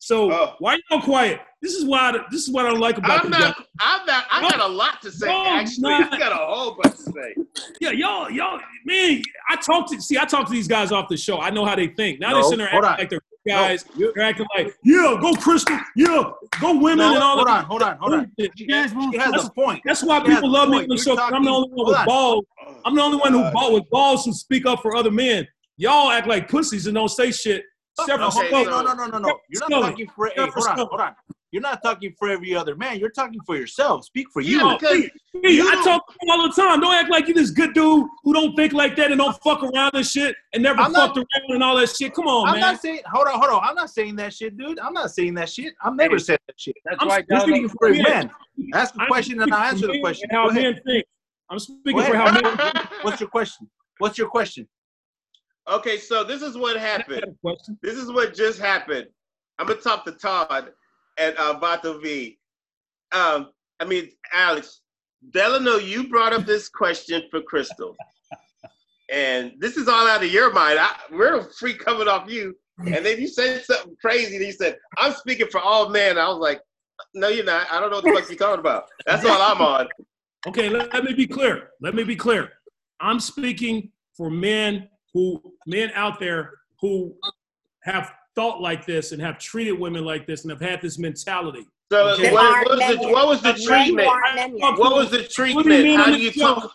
[0.05, 0.55] So Oh.
[0.59, 1.41] why y'all quiet?
[1.63, 2.13] This is why.
[2.31, 3.57] This is what I like about I'm you not.
[3.57, 3.67] guys.
[3.81, 4.27] I'm not.
[4.31, 5.27] I got a lot to say.
[5.29, 6.13] No, actually, not.
[6.13, 7.35] I got a whole bunch to say.
[7.81, 9.23] Yeah, y'all, y'all, man.
[9.49, 10.19] I talk to see.
[10.19, 11.41] I talk to these guys off the show.
[11.41, 12.21] I know how they think.
[12.21, 12.99] Now No, they're sitting there hold acting on.
[12.99, 13.87] like they're guys.
[13.95, 16.23] No, you- They're acting like, yeah, go Crystal, yeah,
[16.61, 17.59] go women No, and all hold that.
[17.61, 18.33] on, hold on, hold on.
[18.37, 18.53] bullshit.
[18.61, 19.81] You guys won't She has That's- a point.
[19.87, 20.83] That's why She people love me point.
[20.85, 21.17] on the You're show.
[21.17, 22.05] 'cause I'm the only one with on.
[22.07, 22.45] balls.
[22.85, 23.53] I'm the only one who God.
[23.55, 25.47] ball with balls who speak up for other men.
[25.79, 27.65] Y'all act like pussies and don't say shit.
[27.99, 28.65] Except No, Okay, hey, Scully.
[28.65, 29.39] no, no, no, no, no.
[29.49, 30.27] You're not talking for.
[30.35, 31.15] Hey, hold on, hold on.
[31.53, 32.99] You're not talking for every other man.
[32.99, 34.05] You're talking for yourself.
[34.07, 34.57] Speak for you.
[34.57, 36.81] Yeah, oh, because me, me, you I talk all the time.
[36.81, 39.63] Don't act like you this good dude who don't think like that and don't fuck
[39.63, 42.13] around and shit and never I'm not- fucked around and all that shit.
[42.13, 42.61] Come on, I'm man.
[42.61, 42.99] not saying.
[43.07, 43.61] Hold on, hold on.
[43.63, 44.81] I'm not saying that shit, dude.
[44.81, 45.75] I'm not saying that shit.
[45.81, 46.75] I've never Hey, said that shit.
[46.85, 48.31] That's I'm why You're speaking for a man.
[48.75, 50.29] Ask a I'm question and I'll answer the question.
[50.33, 50.63] Go How ahead.
[50.65, 51.05] men think.
[51.51, 52.43] I'm speaking for how ahead.
[52.43, 52.89] men.
[53.03, 53.71] What's your question?
[53.99, 54.67] What's your question?
[55.69, 57.37] Okay, so this is what happened.
[57.83, 59.07] This is what just happened.
[59.59, 60.71] I'm gonna talk to Todd
[61.19, 62.39] and uh, Vato V.
[63.13, 63.51] Um,
[63.81, 64.81] I mean, Alex,
[65.31, 67.97] Delano, you brought up this question for Crystal,
[69.11, 70.79] and this is all out of your mind.
[70.79, 74.37] I, we're free coming off you, and then you said something crazy.
[74.37, 76.61] And you said, "I'm speaking for all men." I was like,
[77.15, 77.67] "No, you're not.
[77.71, 79.89] I don't know what the fuck you're talking about." That's all I'm on.
[80.47, 81.71] Okay, let, let me be clear.
[81.81, 82.53] Let me be clear.
[83.01, 86.51] I'm speaking for men who men out there
[86.81, 87.15] who
[87.85, 91.67] have thought like this and have treated women like this and have had this mentality.
[91.93, 92.33] So, Okay.
[92.33, 93.13] what, what was the, yet.
[93.13, 94.09] what was the Men treatment?
[94.09, 94.79] aren't men yet.
[94.79, 95.69] What was the Including treatment?
[95.85, 96.73] men How on do you show, talk?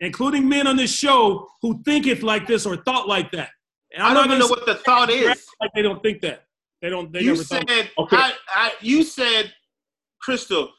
[0.00, 3.50] including men on this show who think it like this or thought like that.
[3.92, 5.46] And I I'm don't even know what the thought is.
[5.60, 6.44] like they don't think that.
[6.82, 7.10] They don't.
[7.12, 7.88] They you never said thought.
[8.04, 8.16] Okay.
[8.16, 9.52] I, I, you said
[10.20, 10.70] crystal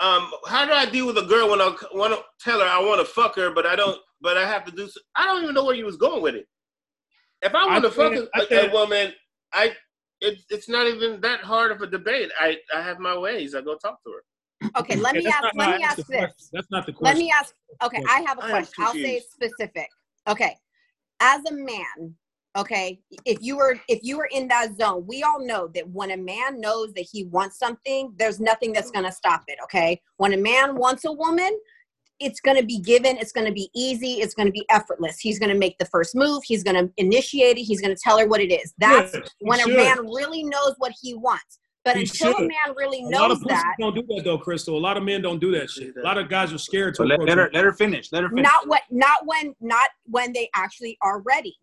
[0.00, 2.78] um how do i deal with a girl when i want to tell her i
[2.80, 5.42] want to fuck her but i don't but i have to do so, i don't
[5.44, 6.46] even know where you was going with it
[7.42, 9.12] if i want to fuck said- a, I a woman
[9.52, 9.72] i
[10.20, 13.60] it, it's not even that hard of a debate i i have my ways i
[13.60, 14.22] go talk to her
[14.76, 15.42] Okay, let me ask.
[15.42, 16.32] not Let me ask the question.
[16.38, 16.50] this.
[16.52, 17.18] That's not the question.
[17.18, 17.54] Let me ask.
[17.84, 18.72] Okay, I have a question.
[18.84, 19.88] I'll say it specific.
[20.28, 20.56] Okay,
[21.20, 22.14] as a man,
[22.56, 26.12] okay, if you were if you were in that zone, we all know that when
[26.12, 29.58] a man knows that he wants something, there's nothing that's gonna stop it.
[29.64, 31.58] Okay, when a man wants a woman.
[32.20, 33.16] It's going to be given.
[33.16, 34.14] It's going to be easy.
[34.14, 35.18] It's going to be effortless.
[35.18, 36.42] He's going to make the first move.
[36.44, 37.62] He's going to initiate it.
[37.62, 38.72] He's going to tell her what it is.
[38.78, 41.58] That's Yes, he when a man really knows what he wants.
[41.84, 44.38] But He until a man really A lot knows of that, don't do that though,
[44.38, 44.76] Crystal.
[44.76, 45.94] A lot of men don't do that shit.
[45.96, 48.10] A lot of guys are scared to let, let her let her finish.
[48.10, 48.42] Let her finish.
[48.42, 51.54] not what not when not when they actually are ready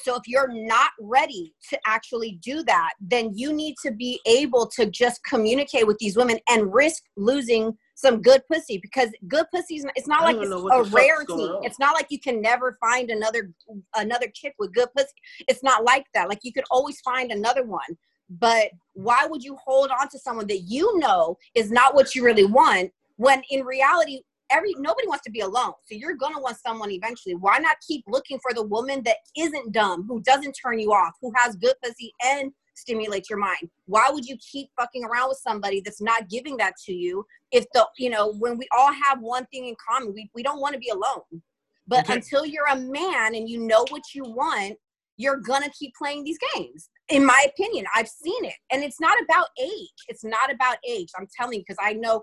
[0.00, 4.66] so if you're not ready to actually do that then you need to be able
[4.66, 9.74] to just communicate with these women and risk losing some good pussy because good pussy
[9.74, 11.66] is it's not like it's know what the a rarity.
[11.66, 13.52] it's not like you can never find another
[13.96, 15.10] another chick with good pussy.
[15.48, 16.28] It's not like that.
[16.28, 17.98] Like you could always find another one.
[18.30, 22.24] But why would you hold on to someone that you know is not what you
[22.24, 25.72] really want when in reality every nobody wants to be alone?
[25.86, 27.34] So you're gonna want someone eventually.
[27.34, 31.14] Why not keep looking for the woman that isn't dumb who doesn't turn you off
[31.20, 33.68] who has good pussy and stimulates your mind.
[33.86, 37.66] Why would you keep fucking around with somebody that's not giving that to you if
[37.74, 40.74] the you know when we all have one thing in common we, we don't want
[40.74, 41.42] to be alone.
[41.86, 42.14] But Okay.
[42.14, 44.76] until you're a man and you know what you want
[45.16, 46.90] you're gonna keep playing these games.
[47.08, 48.54] In my opinion i've seen it.
[48.70, 49.98] And it's not about age.
[50.08, 51.08] It's not about age.
[51.18, 52.22] I'm telling you because i know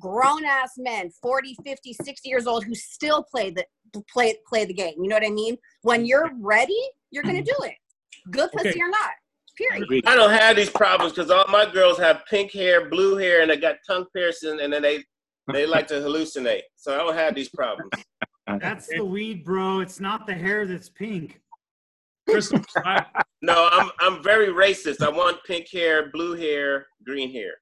[0.00, 3.64] grown ass men 40 50 60 years old who still play the
[4.12, 4.94] play play the game.
[5.02, 5.56] You know what i mean?
[5.82, 6.78] When you're ready
[7.10, 7.62] you're gonna mm-hmm.
[7.62, 7.74] do it.
[8.30, 8.80] Good pussy Okay.
[8.80, 9.10] or not
[9.56, 13.42] period i don't have these problems because all my girls have pink hair blue hair
[13.42, 15.02] and they got tongue piercing and then they
[15.52, 17.92] they like to hallucinate so i don't have these problems
[18.60, 19.80] That's the weed, bro.
[19.80, 21.40] It's not the hair that's pink.
[23.42, 27.54] No i'm i'm very racist i want pink hair blue hair green hair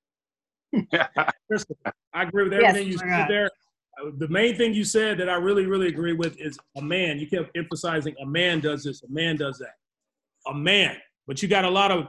[1.48, 1.76] Crystal,
[2.12, 2.70] I agree with Yes.
[2.70, 3.46] everything you said there.
[4.02, 7.18] Uh, The main thing you said that I really, really agree with is a man.
[7.18, 9.74] You kept emphasizing a man does this, a man does that.
[10.48, 10.96] A man.
[11.26, 12.08] But you got a lot of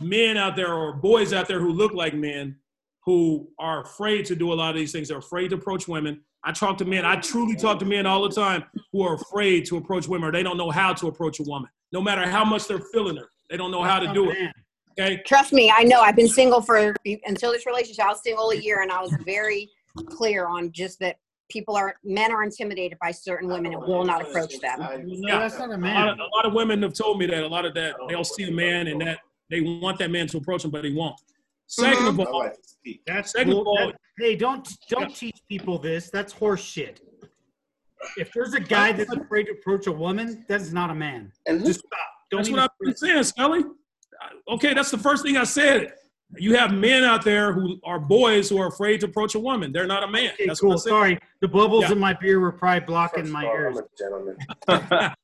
[0.00, 2.56] men out there or boys out there who look like men
[3.04, 5.08] who are afraid to do a lot of these things.
[5.08, 6.22] They're afraid to approach women.
[6.42, 9.64] I talk to men, I truly talk to men all the time who are afraid
[9.66, 11.70] to approach women or they don't know how to approach a woman.
[11.92, 14.52] No matter how much they're feeling her, they don't know how to oh, do it.
[14.98, 15.22] Okay?
[15.26, 16.94] trust me i know i've been single for
[17.24, 19.68] until this relationship i was single a year and i was very
[20.06, 21.16] clear on just that
[21.50, 25.58] people are men are intimidated by certain women and will not approach them No, that's
[25.58, 27.64] not a A lot, of, a lot of women have told me that a lot
[27.64, 29.18] of that they'll see a man and that
[29.50, 31.20] they want that man to approach them, but he won't.
[31.70, 32.20] 2nd mm-hmm.
[32.20, 32.50] of all,
[33.06, 36.10] That's second of all- that- hey, don't don't teach people this.
[36.10, 37.00] That's horse shit.
[38.18, 41.32] If there's a guy that's afraid to approach a woman, that is not a man.
[41.46, 41.98] and Just stop.
[42.30, 43.64] Don't that's what I've been saying, Scully.
[44.48, 45.94] okay, that's the first thing I said.
[46.38, 49.72] You have men out there who are boys who are afraid to approach a woman.
[49.72, 50.32] They're not a man.
[50.34, 50.70] Okay, That's cool.
[50.70, 50.88] what I said.
[50.90, 51.92] Sorry, the bubbles Yeah.
[51.92, 53.78] in my beer were probably blocking First my all, ears.
[54.68, 55.14] I'm a gentleman.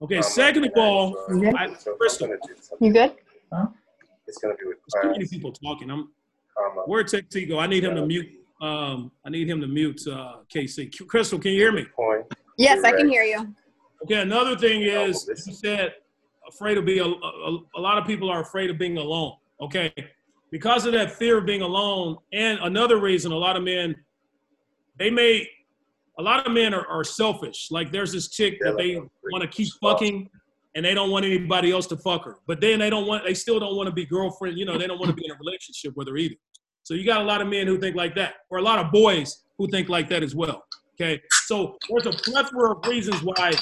[0.00, 1.52] Okay, Um, second of all, Okay.
[1.56, 2.86] I, So Crystal, gonna do something.
[2.86, 3.12] You good?
[4.26, 5.90] It's gonna be with too many people talking.
[5.90, 6.10] I'm
[6.56, 6.82] comma.
[6.86, 7.58] where Tech C go?
[7.58, 8.28] I need him to mute.
[8.60, 11.06] Um, I need him to mute uh, KC.
[11.06, 11.84] Crystal, can you hear me?
[11.96, 12.26] Point.
[12.56, 13.54] Yes, I can hear you.
[14.04, 15.94] Okay, another thing is you said
[16.46, 17.00] afraid of being.
[17.00, 19.32] A, a, a lot of people are afraid of being alone.
[19.60, 19.92] Okay,
[20.50, 23.94] because of that fear of being alone, and another reason, a lot of men,
[24.98, 25.46] they may,
[26.18, 27.68] a lot of men are, are selfish.
[27.70, 28.96] Like there's this chick that they
[29.30, 30.28] want to keep fucking,
[30.74, 32.36] and they don't want anybody else to fuck her.
[32.46, 34.58] But then they don't want, they still don't want to be girlfriend.
[34.58, 36.36] You know, they don't want to be in a relationship with her either.
[36.82, 38.90] So you got a lot of men who think like that, or a lot of
[38.90, 40.64] boys who think like that as well.
[41.00, 43.52] Okay, so there's a plethora of reasons why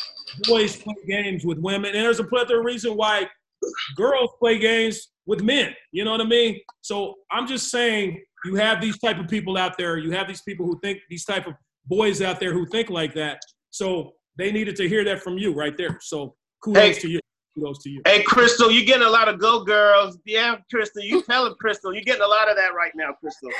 [0.44, 3.28] boys play games with women, and there's a plethora of reasons why
[3.94, 5.74] girls play games with men.
[5.92, 6.60] You know what I mean?
[6.82, 9.98] So I'm just saying, you have these type of people out there.
[9.98, 11.54] You have these people who think these type of
[11.86, 13.40] boys out there who think like that.
[13.70, 15.98] So they needed to hear that from you right there.
[16.00, 16.92] So kudos Hey.
[17.00, 17.20] to you.
[17.56, 18.02] Kudos to you.
[18.06, 20.18] Hey, Crystal, you're getting a lot of go girls.
[20.26, 21.92] Yeah, Crystal, you tell him, Crystal.
[21.92, 23.50] You're getting a lot of that right now, Crystal.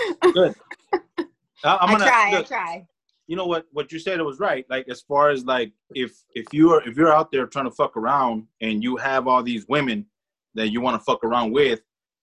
[1.65, 2.37] I- I'm gonna try.
[2.37, 2.87] I try.
[3.27, 6.45] you know what what you said was right like as far as like if if
[6.53, 10.07] you're if you're out there trying to fuck around and you have all these women
[10.57, 11.81] that you want to fuck around with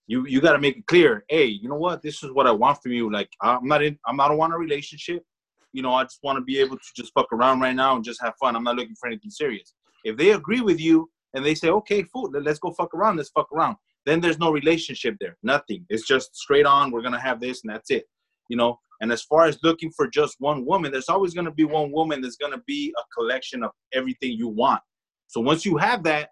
[0.07, 2.01] you you got to make it clear hey you know what?
[2.01, 3.11] This is what i want from you.
[3.11, 5.23] Like i'm not in i'm not I want a relationship.
[5.71, 8.03] You know i just want to be able to just fuck around right now and
[8.03, 8.55] just have fun.
[8.55, 9.73] I'm not looking for anything serious.
[10.03, 13.17] If they agree with you and they say okay fool let- let's go fuck around
[13.17, 15.37] let's fuck around then there's no relationship there.
[15.43, 15.85] Nothing.
[15.89, 18.05] It's just straight on we're gonna have this and that's it.
[18.49, 18.79] You know?
[19.01, 22.21] And as far as looking for just one woman, there's always to be one woman
[22.21, 24.81] that's to be a collection of everything you want.
[25.27, 26.29] So once you have that,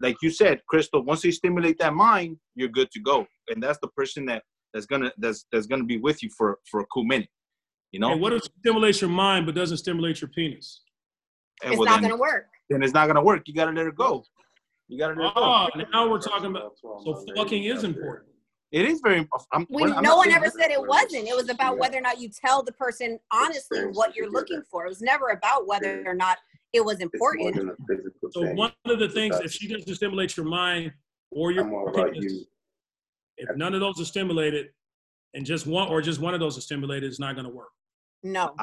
[0.00, 3.26] like you said, Crystal, once you stimulate that mind, you're good to go.
[3.48, 4.42] And that's the person that
[4.72, 7.28] that's gonna that's that's gonna be with you for for a cool minute.
[7.92, 10.82] You know, Hey, what if it stimulates your mind but doesn't stimulate your penis?
[11.62, 12.46] and It's well, not then, going to work.
[12.70, 13.42] then it's not gonna work.
[13.46, 14.24] You gotta let it go.
[14.88, 15.40] You gotta let it go.
[15.42, 16.76] Oh, now we're talking about.
[16.80, 18.28] So fucking is important.
[18.70, 19.26] It is very.
[19.52, 21.26] I'm, We, I'm no one ever said it wasn't.
[21.26, 24.84] It was about whether or not you tell the person honestly what you're looking for.
[24.84, 26.36] It was never about whether or not
[26.72, 27.56] it was important.
[27.56, 30.92] than a physical So one of the things, if she doesn't stimulate your mind
[31.30, 32.44] or your I'm all about penis, you.
[33.38, 34.68] if none of those are stimulated,
[35.34, 37.68] and just one or just one of those are stimulated, it's not going to work.
[38.22, 38.54] No.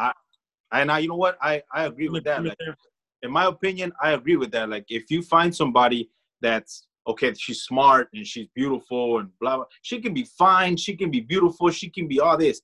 [0.72, 1.38] And I, you know what?
[1.41, 2.43] I I agree with that.
[2.43, 2.58] Like,
[3.22, 4.70] in my opinion, I agree with that.
[4.70, 6.10] Like, if you find somebody
[6.41, 10.95] that's okay, she's smart and she's beautiful and blah blah, she can be fine, she
[10.95, 12.62] can be beautiful, she can be all this.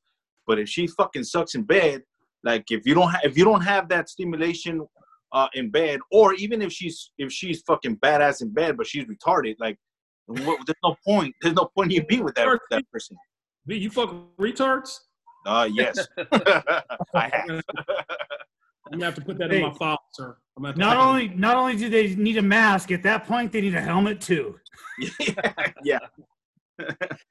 [0.48, 2.02] But if she fucking sucks in bed,
[2.44, 4.86] like if you don't have if you don't have that stimulation
[5.34, 9.06] uh, in bed, or even if she's if she's fucking badass in bed but she's
[9.06, 9.78] retarded, like
[10.28, 11.34] what, there's no point.
[11.42, 13.18] There's no point in you being with that that person.
[13.66, 14.98] V, you fuck retards?
[15.46, 16.08] Uh yes,
[17.16, 17.62] I have.
[18.92, 19.76] I'm gonna have to put that in my Hey.
[19.78, 20.38] file, sir.
[20.58, 23.52] I'm have Not put only not only do they need a mask, at that point
[23.52, 24.60] they need a helmet too.
[25.84, 26.00] yeah.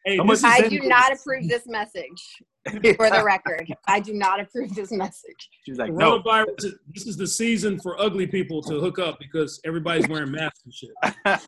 [0.04, 2.36] Hey, How this much is, I do not approve this message
[2.96, 3.66] for the record.
[3.86, 5.48] I do not approve this message.
[5.66, 6.20] She's like, no.
[6.20, 6.72] coronavirus.
[6.94, 10.74] This is the season for ugly people to hook up because everybody's wearing masks and
[10.74, 10.90] shit.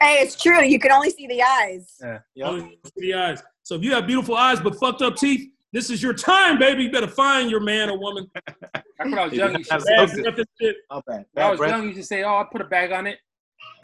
[0.00, 0.62] Hey, it's true.
[0.62, 1.96] You can only see the eyes.
[2.34, 2.48] Yep.
[2.48, 3.42] Only the eyes.
[3.62, 6.84] So if you have beautiful eyes but fucked up teeth, this is your time, baby.
[6.84, 8.30] You better find your man or woman.
[8.72, 10.38] Back when I was young, you used to That's say, Bad okay.
[10.38, 10.76] and shit.
[10.90, 11.26] Not bad.
[11.32, 13.18] when I was young, you used to say, "Oh, I put a bag on it."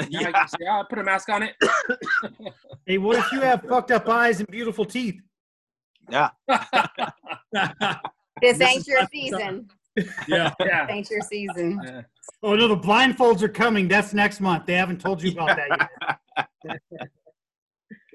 [0.00, 0.32] Now ah, I Yeah.
[0.32, 1.54] can say, "Oh, put a mask on it."
[2.84, 5.20] Hey, what if you have fucked up eyes and beautiful teeth?
[6.10, 6.30] yeah.
[8.42, 9.70] This This ain't your season.
[10.26, 10.52] yeah.
[10.60, 10.86] yeah.
[10.90, 11.80] Ain't your season.
[11.84, 12.02] yeah.
[12.42, 13.86] Oh no, the blindfolds are coming.
[13.86, 14.66] That's next month.
[14.66, 15.88] They haven't told you about that
[16.66, 16.80] yet.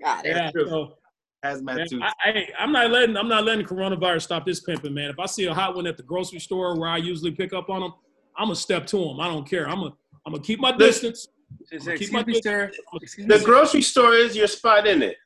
[0.04, 0.36] Got it.
[0.36, 0.52] Yeah.
[0.54, 0.98] So,
[1.46, 2.04] Hazmat man, suits.
[2.26, 5.10] I, I, I'm not letting I'm not letting coronavirus stop this pimping, man.
[5.10, 7.70] If I see a hot one at the grocery store where I usually pick up
[7.70, 7.94] on them,
[8.38, 9.20] I'm gonna step to them.
[9.22, 9.70] I don't care.
[9.70, 9.94] I'm gonna
[10.26, 11.28] I'm gonna keep my distance.
[11.70, 12.72] Just Keep Excuse my me, sir.
[13.02, 15.18] Excuse me, The sir." grocery store is your spot, isn't it?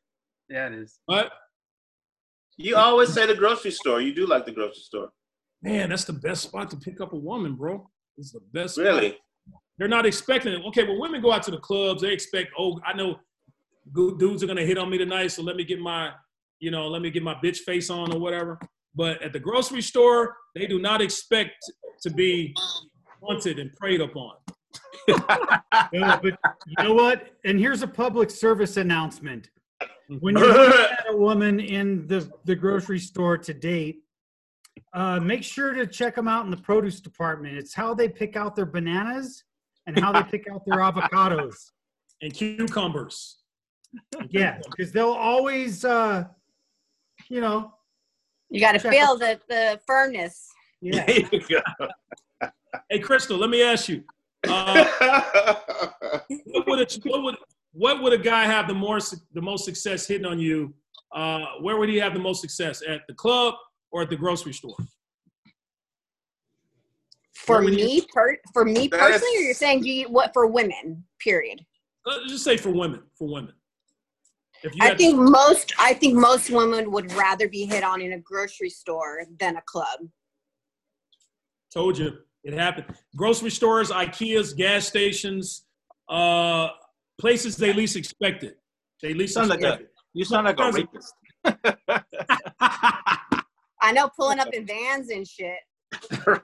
[0.49, 0.99] Yeah, it is.
[1.05, 1.31] What?
[2.57, 4.01] You always say the grocery store.
[4.01, 5.09] You do like the grocery store.
[5.63, 7.87] man, that's the best spot to pick up a woman, bro.
[8.17, 8.75] It's the best.
[8.75, 8.85] spot.
[8.85, 9.17] Really?
[9.77, 10.61] They're not expecting it.
[10.67, 13.19] Okay, when women go out to the clubs, they expect, oh, I know
[13.93, 16.11] dudes are gonna hit on me tonight, so let me get my,
[16.59, 18.59] you know, let me get my bitch face on or whatever.
[18.93, 21.55] But at the grocery store, they do not expect
[22.01, 22.53] to be
[23.21, 24.33] wanted and preyed upon.
[25.07, 25.19] No,
[26.21, 26.37] but
[26.67, 27.27] you know what?
[27.45, 29.49] And here's a public service announcement.
[30.19, 34.03] When you look at a woman in the, the grocery store to date,
[34.93, 37.57] uh, make sure to check them out in the produce department.
[37.57, 39.43] It's how they pick out their bananas
[39.87, 41.55] and how they pick out their avocados.
[42.21, 43.37] And cucumbers.
[44.29, 46.25] Yeah, because they'll always, uh,
[47.29, 47.73] you know,
[48.49, 50.47] You got to feel the the firmness.
[50.81, 51.03] yeah.
[51.07, 52.49] There you go.
[52.89, 54.03] Hey, Crystal, let me ask you.
[54.47, 54.85] Uh,
[56.45, 57.35] what would a, what would
[57.73, 58.99] what would a guy have the more
[59.33, 60.73] the most success hitting on you?
[61.13, 63.53] Uh, where would he have the most success at the club
[63.91, 64.75] or at the grocery store?
[67.35, 70.31] For Where would you- me, per, for me That's- personally, or you're saying you what
[70.33, 71.03] for women?
[71.19, 71.65] Period.
[72.05, 73.03] Let's just say for women.
[73.17, 73.53] For women.
[74.63, 78.01] If you I had- think most I think most women would rather be hit on
[78.01, 79.99] in a grocery store than a club.
[81.73, 82.87] told you it happened.
[83.15, 85.65] Grocery stores, IKEA's, gas stations,
[86.09, 86.69] uh,
[87.19, 88.53] places they least expected.
[89.01, 89.87] They least Sounds like a expected.
[90.13, 91.13] you sound like a rapist.
[93.83, 95.57] I know pulling up in vans and shit.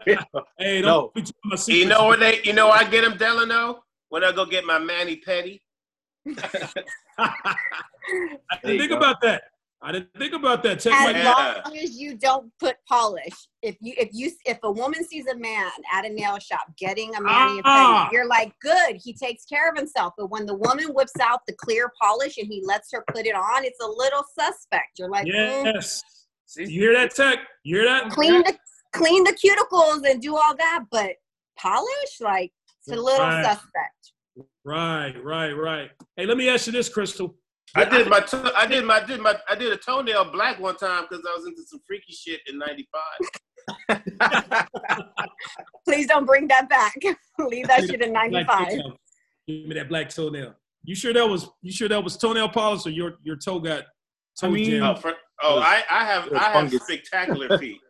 [0.59, 1.11] Hey, No.
[1.15, 2.41] don't be my you know where they?
[2.43, 3.83] You know where I get them, Delano?
[4.09, 5.61] When I go get my mani pedi.
[7.17, 7.33] I
[8.63, 8.97] There didn't you think go.
[8.97, 9.43] about that.
[9.87, 10.81] I didn't think about that.
[10.81, 11.61] Check As my Yeah.
[11.63, 13.47] long as you don't put polish.
[13.61, 17.15] If you if you if a woman sees a man at a nail shop getting
[17.15, 18.07] a mani Ah.
[18.09, 20.13] pedi, you're like, good, he takes care of himself.
[20.17, 23.33] But when the woman whips out the clear polish and he lets her put it
[23.33, 24.99] on, it's a little suspect.
[24.99, 26.03] You're like, mm, Yes.
[26.57, 27.39] You hear that, Tech?
[27.63, 28.09] You hear that?
[28.11, 28.57] clean the
[28.91, 31.11] clean the cuticles and do all that, but
[31.57, 33.45] polish, like it's a little Right.
[33.45, 34.11] suspect.
[34.65, 35.91] Right, right, right.
[36.17, 37.33] Hey, let me ask you this, Crystal.
[37.75, 40.77] I did my to- I did my did my I did a toenail black one
[40.77, 43.01] time because I was into some freaky shit in '95.
[45.85, 46.93] Please don't bring that back.
[47.39, 48.69] Leave that shit in 95.
[49.47, 50.53] Give me that black toenail.
[50.83, 53.83] You sure that was you sure that was toenail polish or your your toe got
[54.39, 54.83] toe I mean- jammed?
[54.83, 55.13] Oh, for,
[55.43, 56.83] oh I, I have I have Fungus.
[56.83, 57.79] spectacular feet.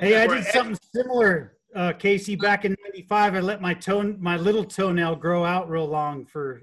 [0.00, 2.36] Hey, I did something similar, uh, Casey.
[2.36, 6.62] Back in '95, I let my toe, my little toenail grow out real long for.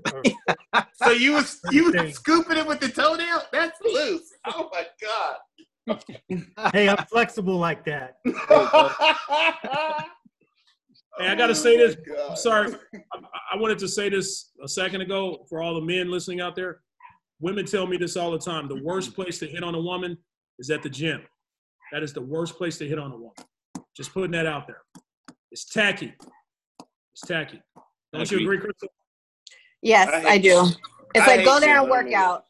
[0.73, 3.41] uh, So you was you was scooping it with the toenail?
[3.51, 4.31] That's loose.
[4.47, 6.73] Oh my god.
[6.73, 8.17] hey, I'm flexible like that.
[11.17, 11.95] Hey, I gotta say this.
[12.17, 12.29] Oh.
[12.31, 12.73] I'm sorry.
[12.93, 13.19] I,
[13.53, 16.81] I wanted to say this a second ago for all the men listening out there.
[17.39, 18.67] Women tell me this all the time.
[18.67, 20.17] The worst place to hit on a woman
[20.59, 21.21] is at the gym.
[21.93, 23.31] That is the worst place to hit on a woman.
[23.95, 24.81] Just putting that out there.
[25.51, 26.13] It's tacky.
[27.13, 27.61] It's tacky.
[28.13, 28.57] Don't you Agree.
[28.57, 28.89] agree, Crystal?
[29.81, 30.65] Yes, I I, do.
[31.13, 32.45] It's I like go there and work out.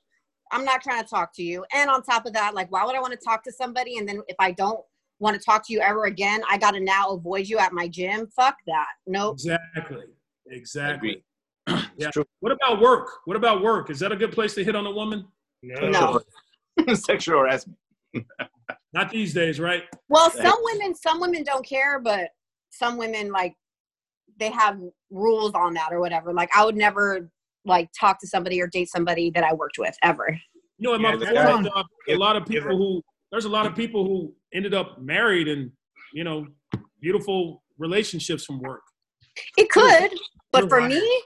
[0.52, 1.66] I'm not trying to talk to you.
[1.74, 3.98] And on top of that, like, why would I want to talk to somebody?
[3.98, 4.80] And then if I don't
[5.20, 7.88] want to talk to you ever again, I got to now avoid you at my
[7.88, 8.28] gym.
[8.36, 8.88] Fuck that.
[9.06, 9.36] Nope.
[9.36, 10.06] Exactly.
[10.48, 11.24] Exactly.
[11.98, 12.12] Yeah.
[12.12, 12.26] True.
[12.42, 13.08] What about work?
[13.24, 13.90] What about work?
[13.90, 15.26] Is that a good place to hit on a woman?
[15.64, 16.20] No.
[16.94, 17.80] Sexual harassment.
[18.94, 19.84] Not these days, right?
[20.10, 22.30] Well, some women, some women don't care, but
[22.72, 23.54] some women like
[24.40, 24.80] they have
[25.12, 26.34] rules on that or whatever.
[26.34, 27.30] Like I would never
[27.66, 30.38] like talk to somebody or date somebody that I worked with ever.
[30.78, 33.02] You know, in Yeah, my the Florida guy- job, a lot of if- people who
[33.32, 35.72] there's a lot of people who ended up married and
[36.14, 36.48] you know
[37.02, 38.82] beautiful relationships from work.
[39.58, 40.12] It could,
[40.54, 40.90] but You're for right.
[40.90, 41.22] me,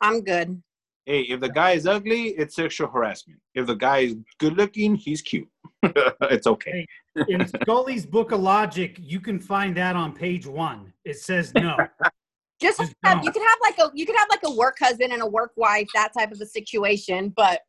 [0.00, 0.62] I'm good.
[1.04, 3.38] Hey, if the guy is ugly, it's sexual harassment.
[3.54, 5.48] If the guy is good looking, he's cute.
[6.22, 6.86] it's okay.
[7.28, 10.92] In Scully's Book of Logic, you can find that on page one.
[11.04, 11.76] It says no.
[12.60, 13.24] Just Just have, don't.
[13.24, 15.52] you could have like a you could have like a work husband and a work
[15.56, 17.32] wife, that type of a situation.
[17.36, 17.60] But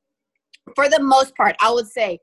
[0.76, 2.20] for the most part, I would say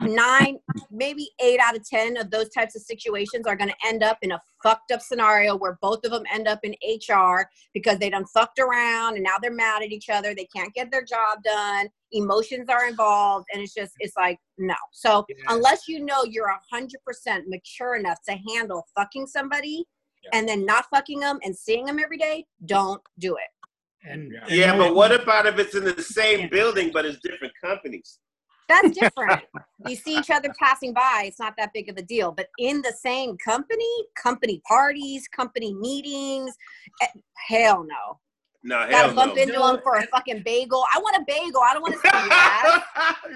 [0.00, 0.58] nine,
[0.90, 4.18] maybe eight out of ten of those types of situations are going to end up
[4.22, 8.10] in a fucked up scenario where both of them end up in HR because they
[8.10, 10.34] done fucked around and now they're mad at each other.
[10.34, 11.88] They can't get their job done.
[12.12, 14.74] Emotions are involved, and it's just it's like no.
[14.92, 15.34] So Yeah.
[15.48, 19.84] unless you know you're a hundred percent mature enough to handle fucking somebody
[20.32, 24.08] and then not fucking them and seeing them every day, don't do it.
[24.08, 27.18] And, and Yeah, no- but what about if it's in the same building but it's
[27.20, 28.18] different companies?
[28.68, 29.42] That's different.
[29.86, 32.32] you see each other passing by, it's not that big of a deal.
[32.32, 33.84] But in the same company,
[34.20, 36.54] company parties, company meetings,
[37.02, 37.06] eh,
[37.48, 38.18] hell no.
[38.64, 39.14] No, hell Gotta no.
[39.14, 40.82] bump into them for a fucking bagel.
[40.92, 41.60] I want a bagel.
[41.64, 42.82] I don't want to see your ass.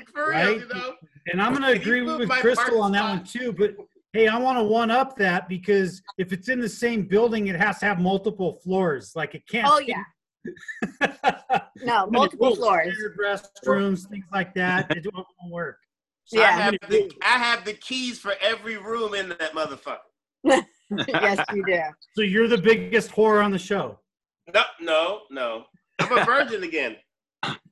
[0.12, 0.58] For real, Right?
[0.60, 0.94] you know?
[1.30, 3.52] And I'm going to agree with Crystal on that parking one too.
[3.52, 3.76] But
[4.12, 7.54] hey, I want to one up that because if it's in the same building, it
[7.54, 9.12] has to have multiple floors.
[9.14, 9.68] Like it can't.
[9.70, 10.02] Oh yeah.
[11.82, 12.94] No, multiple floors.
[12.94, 14.94] Shared restrooms, things like that.
[14.96, 15.78] It won't work.
[16.34, 16.50] I Yeah.
[16.60, 19.98] have the I have the keys for every room in that motherfucker.
[21.08, 21.80] yes, you do.
[22.14, 23.98] So you're the biggest whore on the show.
[24.52, 25.64] No, no, no.
[26.00, 26.96] I'm a virgin again.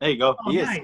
[0.01, 0.37] There you go.
[0.47, 0.83] Oh, he nice.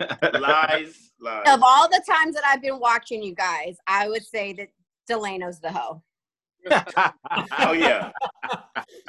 [0.00, 1.44] Lies, lies.
[1.48, 4.68] Of all the times that I've been watching you guys, I would say that
[5.08, 6.02] Delano's the hoe.
[7.58, 8.10] Oh yeah.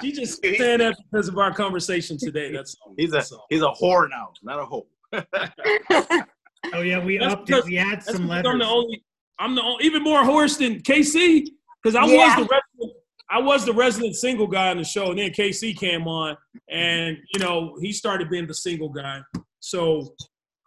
[0.01, 2.51] She just saying that because of our conversation today.
[2.53, 2.93] That's all.
[2.97, 3.45] he's a That's all.
[3.49, 4.87] he's a whore now, not a hoe.
[6.73, 7.69] Oh yeah, we That's upped because- it.
[7.69, 8.51] We had some letters.
[8.51, 9.03] I'm the only.
[9.39, 11.45] I'm the only, even more horse than KC
[11.81, 12.37] because I Yeah.
[12.37, 12.97] was the resident,
[13.29, 16.35] I was the resident single guy on the show, and then KC came on,
[16.69, 19.21] and you know he started being the single guy.
[19.61, 20.15] So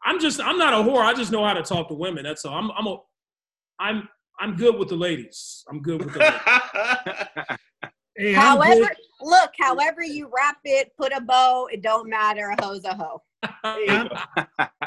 [0.06, 1.02] I'm just I'm not a whore.
[1.04, 2.24] I just know how to talk to women.
[2.24, 2.54] That's all.
[2.56, 2.96] I'm I'm a
[3.78, 4.08] I'm
[4.42, 5.64] I'm good with the ladies.
[5.70, 6.40] I'm good with the ladies.
[8.14, 8.90] Hey, however,
[9.22, 12.54] look, however you wrap it, put a bow, it don't matter.
[12.58, 13.22] A hoe's a hoe.
[13.64, 14.06] Hey, all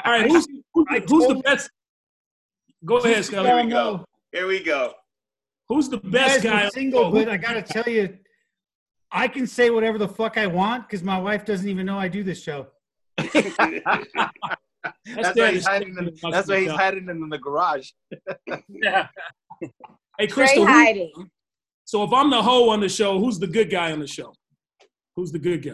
[0.06, 1.68] right, who's who's, the- who's the told- best?
[2.84, 3.48] Go ahead, Scully.
[3.48, 4.04] Here we go.
[4.30, 4.92] Here we go.
[5.68, 6.68] Who's the best guy?
[6.68, 8.16] single, but I gotta tell you,
[9.10, 12.06] I can say whatever the fuck I want because my wife doesn't even know I
[12.06, 12.68] do this show.
[15.14, 15.96] That's why he's hiding.
[15.98, 17.90] In, that's why he's hiding in the garage.
[18.68, 19.08] Yeah.
[20.18, 20.64] Hey, Crystal.
[20.66, 21.12] who- hiding.
[21.84, 24.32] so if I'm the hoe on the show, who's the good guy on the show?
[25.14, 25.72] Who's the good guy?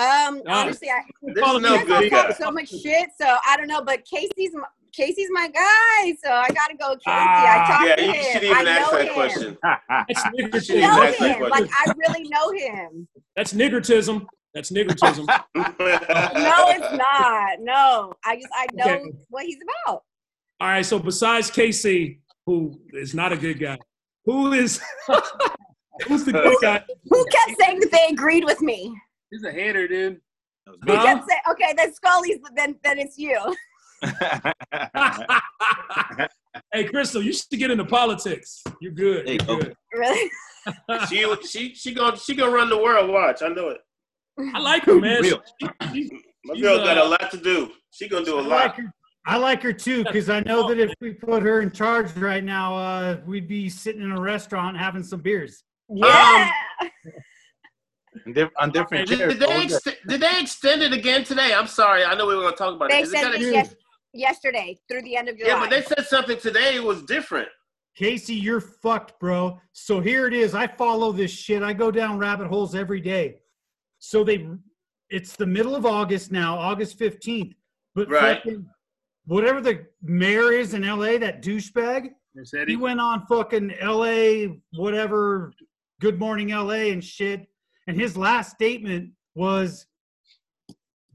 [0.00, 1.80] Um, honestly, I, There's Follow no me.
[1.80, 2.34] you guys good talk guy.
[2.34, 3.82] so much shit, so I don't know.
[3.82, 7.02] But Casey's my, Casey's my guy, so I gotta go Casey.
[7.06, 7.64] Ah.
[7.64, 8.32] I talk Yeah, to you him.
[8.32, 9.14] shouldn't I even ask know that him.
[9.14, 9.58] question.
[10.06, 10.30] That's I
[11.20, 11.40] know him.
[11.40, 13.08] what- Like I really know him.
[13.34, 14.26] That's niggertism.
[14.56, 15.28] That's niggertism.
[15.54, 17.60] No, it's not.
[17.60, 19.12] No, I just I know Okay.
[19.28, 20.02] what he's about.
[20.60, 20.84] All right.
[20.84, 23.78] So besides Casey, who is not a good guy,
[24.24, 24.80] who is
[26.08, 26.82] who's the good guy?
[27.10, 28.94] Who kept saying that they agreed with me?
[29.30, 30.20] He's a hater, dude.
[30.66, 31.02] Who Huh?
[31.02, 33.38] kept saying, okay, then Scully's, then then it's you.
[36.72, 38.62] hey, Crystal, you should get into politics.
[38.80, 39.26] You're good.
[39.26, 39.62] There you You're go.
[39.62, 39.76] good.
[39.92, 40.30] Really?
[41.08, 43.10] she she she gonna she gonna run the world.
[43.10, 43.78] Watch, I know it.
[44.54, 45.22] I like her, man.
[45.22, 45.42] Real.
[45.60, 46.10] She- she-
[46.44, 47.72] My She's, girl got uh, a lot to do.
[47.90, 48.76] She gonna do a I like lot.
[48.76, 48.94] her.
[49.26, 52.44] I like her too because I know that if we put her in charge right
[52.44, 55.64] now, uh, we'd be sitting in a restaurant having some beers.
[55.88, 56.48] Yeah.
[58.26, 59.32] On diff- on different Did, chairs.
[59.34, 59.70] did they all good.
[59.82, 61.52] ext- did they extend it again today?
[61.52, 62.04] I'm sorry.
[62.04, 63.02] I know we were gonna talk about they it.
[63.02, 63.74] Is it said gonna- it yes,
[64.14, 65.50] yesterday through the end of July.
[65.50, 67.48] yeah, but they said something today was different.
[67.96, 69.60] Casey, you're fucked, bro.
[69.72, 70.54] So here it is.
[70.54, 71.62] I follow this shit.
[71.62, 73.38] I go down rabbit holes every day.
[73.98, 74.46] So they,
[75.10, 77.54] it's the middle of August now, August 15th.
[77.94, 78.36] But Right.
[78.38, 78.66] fucking,
[79.26, 82.10] whatever the mayor is in LA, that douchebag,
[82.68, 85.52] he went on fucking LA, whatever,
[86.00, 87.46] Good Morning LA and shit.
[87.86, 89.86] And his last statement was,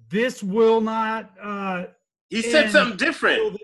[0.09, 1.86] this will not, uh,
[2.29, 3.59] He said something different.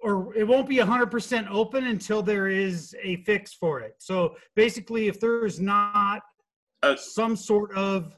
[0.00, 3.94] or it won't be 100% open until there is a fix for it.
[3.98, 6.22] So basically, if there's not
[6.82, 8.14] A some sort of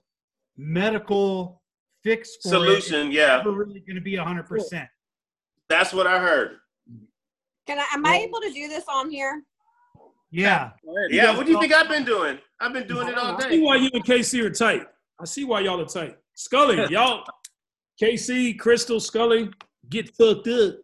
[0.57, 1.63] medical
[2.03, 3.39] fix for it, solution, it's yeah.
[3.39, 4.89] never really going to be 100%.
[5.69, 6.59] That's what I heard.
[7.67, 7.87] Can I?
[7.95, 9.43] Am I able to do this on here?
[10.31, 10.71] Yeah.
[11.11, 12.39] Yeah, what do you think I've been doing?
[12.61, 13.47] I've been doing it all day.
[13.47, 14.87] I see why you and KC are tight.
[15.21, 16.17] I see why y'all are tight.
[16.35, 17.25] Scully, y'all,
[18.03, 19.51] KC, Crystal, Scully,
[19.89, 20.75] get fucked up.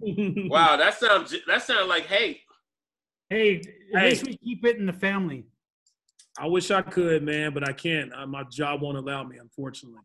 [0.00, 2.40] Wow, that sounds that sounds like hate.
[3.28, 3.56] Hey,
[3.94, 4.10] at Hey.
[4.10, 5.44] least we keep it in the family.
[6.38, 8.12] I wish I could, man, but I can't.
[8.14, 10.00] Uh, my job won't allow me, unfortunately.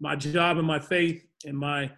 [0.00, 1.90] My job and my faith and my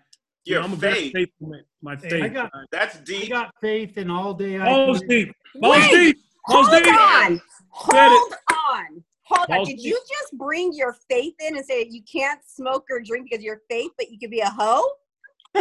[0.45, 1.13] you know, I'm a very faith.
[1.13, 1.65] faithful man.
[1.83, 2.23] My Hey, faith.
[2.25, 3.25] I got- That's deep.
[3.27, 4.59] I got faith in all day.
[4.59, 5.07] I Balls do.
[5.09, 5.35] deep.
[5.55, 6.19] Balls Wait, deep.
[6.47, 6.95] Balls Hold deep.
[6.95, 7.43] on.
[7.91, 9.05] Said Hold on.
[9.25, 9.65] Hold on.
[9.67, 9.85] Did deep.
[9.87, 13.45] you just bring your faith in and say you can't smoke or drink because of
[13.45, 14.89] your faith, but you could be a hoe?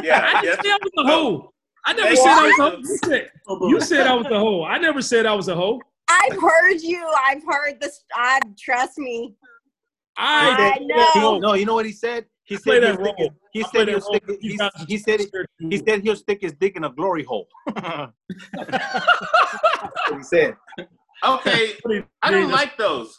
[0.01, 0.41] Yeah, I yes.
[0.41, 1.53] didn't say I was a hoe.
[1.85, 2.71] I never Hey, said I was a what?
[2.73, 2.77] hoe.
[2.79, 3.31] You said,
[3.69, 4.63] you said I was a hoe.
[4.63, 5.79] I never said I was a hoe.
[6.09, 7.05] I've heard you.
[7.27, 8.03] I've heard this.
[8.15, 9.35] I trust me.
[10.17, 11.39] I, I know.
[11.39, 12.25] No, you know what he said?
[12.43, 14.49] He I said he'll stick he said he'll stick he,
[14.87, 15.21] he said
[15.59, 17.47] he said he'll stick his dick in a glory hole.
[17.75, 18.11] That's
[18.53, 20.55] what he said.
[21.23, 21.73] Okay,
[22.23, 23.17] I don't like those.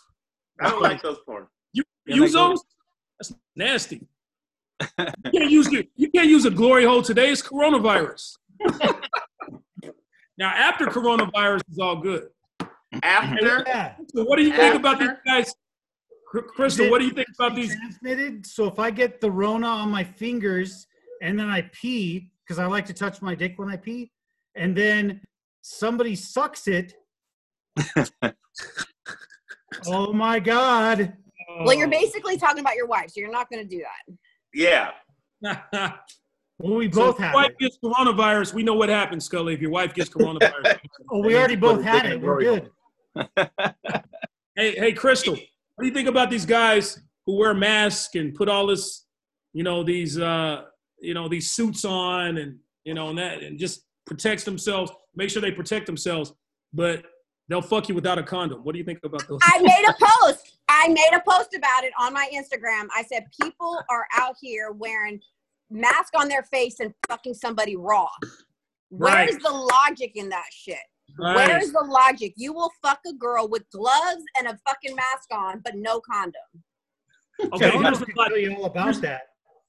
[0.61, 1.47] I don't like those porn.
[1.73, 2.63] You Yeah, use those?
[3.19, 4.07] That's nasty.
[4.99, 7.31] you can't use your, you can't use a glory hole today.
[7.31, 8.37] It's coronavirus.
[10.39, 12.31] now after coronavirus is all good.
[13.03, 13.95] After Yeah.
[14.15, 15.55] So what do you think about these guys?
[16.29, 17.75] Cr- Crystal, what do you think about these?
[17.77, 18.47] Transmitted.
[18.47, 20.87] So if I get the Rona on my fingers
[21.23, 24.11] and then I pee because I like to touch my dick when I pee,
[24.57, 25.21] and then
[25.63, 26.95] somebody sucks it.
[29.87, 31.13] oh my god!
[31.65, 34.03] Well, you're basically talking about your wife, so you're not going to do that.
[35.43, 35.93] yeah.
[36.63, 37.59] Well, we so both if your had wife it.
[37.59, 39.55] gets coronavirus, we know what happens, Scully.
[39.55, 40.79] If your wife gets coronavirus.
[41.11, 42.21] Oh, we already both Put had it.
[42.21, 42.71] We're good.
[43.17, 48.49] Hey, hey, Crystal, what do you think about these guys who wear masks and put
[48.49, 49.07] all this,
[49.53, 50.63] you know, these, uh,
[51.01, 54.93] you know, these suits on and you know, and that, and just protects themselves.
[55.15, 56.33] Make sure they protect themselves,
[56.73, 57.05] but
[57.49, 58.61] they'll fuck you without a condom.
[58.65, 59.41] What do you think about those?
[59.43, 60.59] I made a post.
[60.69, 62.87] I made a post about it on my Instagram.
[62.97, 65.21] I said people are out here wearing
[65.71, 68.09] mask on their face and fucking somebody raw.
[68.91, 69.29] Right.
[69.29, 70.79] Where's the logic in that shit?
[71.19, 71.49] Right.
[71.49, 72.35] Where's the logic?
[72.37, 76.35] You will fuck a girl with gloves and a fucking mask on, but no condom.
[77.53, 78.43] Okay, Tell here's the to tell logic.
[78.43, 79.23] you all about that.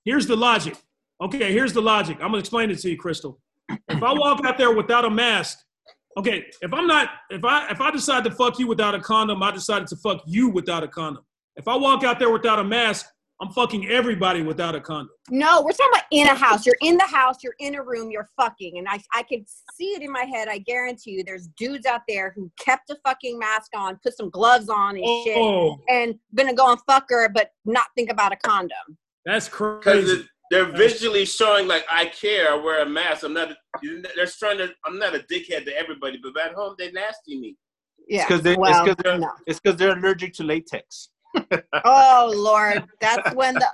[0.04, 0.76] Here's the logic.
[1.22, 2.18] Okay, here's the logic.
[2.18, 3.40] I'm gonna explain it to you, Crystal.
[3.70, 5.60] If I walk out there without a mask,
[6.18, 9.42] okay, if I'm not, if I if I decide to fuck you without a condom,
[9.44, 11.24] I decided to fuck you without a condom.
[11.56, 13.06] If I walk out there without a mask,
[13.42, 15.10] I'm fucking everybody without a condom.
[15.32, 16.64] No, we're talking about in a house.
[16.64, 18.78] You're in the house, you're in a room, you're fucking.
[18.78, 20.48] And I, I could see it in my head.
[20.48, 24.30] I guarantee you there's dudes out there who kept a fucking mask on, put some
[24.30, 28.32] gloves on and shit, Oh, and gonna go and fuck her, but not think about
[28.32, 28.98] a condom.
[29.26, 32.52] that's crazy Because they're visually showing like I care.
[32.52, 33.24] I wear a mask.
[33.24, 33.52] I'm not.
[33.52, 33.56] A,
[34.16, 34.70] they're trying to.
[34.86, 37.56] I'm not a dickhead to everybody, but at home they nasty me.
[38.08, 38.28] Yeah.
[38.28, 39.32] because they, well, it's because no.
[39.48, 41.10] it's because they're allergic to latex.
[41.86, 43.68] Oh Lord, that's when the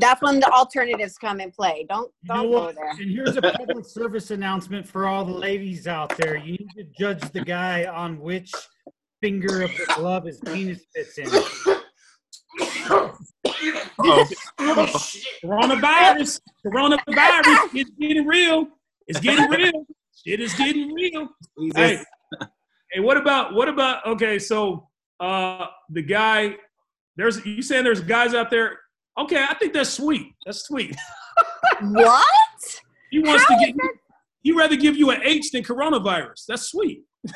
[0.00, 1.86] that's when the alternatives come in play.
[1.88, 2.74] Don't You know don't go what?
[2.74, 2.90] there.
[2.90, 6.36] And here's a public service announcement for all the ladies out there.
[6.36, 8.52] You need to judge the guy on which
[9.22, 11.28] finger of the glove his penis fits in.
[14.00, 14.26] Oh,
[14.58, 18.68] Coronavirus, coronavirus, it's getting real.
[19.06, 19.86] It's getting real.
[20.26, 21.28] Shit is getting real.
[21.74, 22.02] Hey,
[22.92, 24.04] hey, what about what about?
[24.06, 24.88] Okay, so
[25.20, 26.54] uh the guy,
[27.16, 28.78] there's you saying there's guys out there.
[29.18, 30.34] Okay, I think that's sweet.
[30.44, 30.94] That's sweet.
[31.80, 32.80] What?
[33.10, 33.90] He wants How to is get.
[34.42, 36.44] He rather give you an H than coronavirus.
[36.48, 37.02] That's sweet.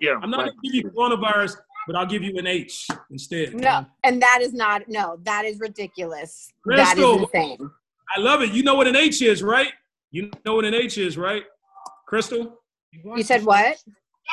[0.00, 3.54] yeah, I'm not gonna give you coronavirus, but I'll give you an H instead.
[3.54, 6.48] No, and that is not no, that is ridiculous.
[6.66, 7.22] That is Crystal.
[7.24, 7.70] insane.
[8.16, 8.52] I love it.
[8.52, 9.72] You know what an H is, right?
[10.10, 11.44] You know what an H is, right?
[12.06, 12.58] Crystal,
[12.92, 13.78] You said what?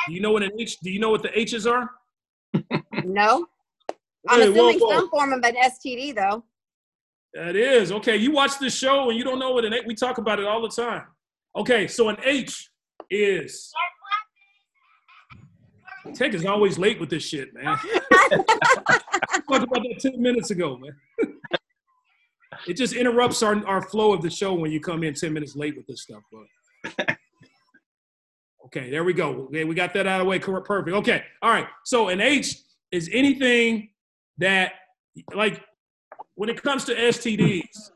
[0.06, 0.78] do you know what an H?
[0.82, 1.90] Do you know what the H's are?
[3.04, 3.46] No?
[4.28, 4.96] I'm Hey, assuming whoa.
[4.96, 6.44] some form of an STD though.
[7.34, 8.16] That is okay.
[8.16, 9.84] You watch this show and you don't know what an H.
[9.86, 11.04] We talk about it all the time.
[11.56, 12.70] Okay, so an H
[13.08, 13.72] is.
[16.14, 17.76] Tech is always late with this shit, man.
[19.48, 20.96] talked about that ten minutes ago, man.
[22.66, 25.54] it just interrupts our, our flow of the show when you come in ten minutes
[25.54, 26.22] late with this stuff.
[26.96, 27.16] But
[28.66, 29.30] okay, there we go.
[29.46, 30.38] Okay, we got that out of the way.
[30.40, 30.96] Cor- Perfect.
[30.96, 31.66] Okay, all right.
[31.84, 32.56] So an H
[32.92, 33.90] is anything
[34.38, 34.72] that,
[35.34, 35.62] like,
[36.34, 37.90] when it comes to STDs,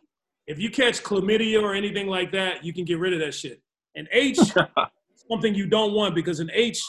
[0.46, 3.62] if you catch chlamydia or anything like that, you can get rid of that shit.
[3.94, 4.54] An H, is
[5.30, 6.82] something you don't want because an H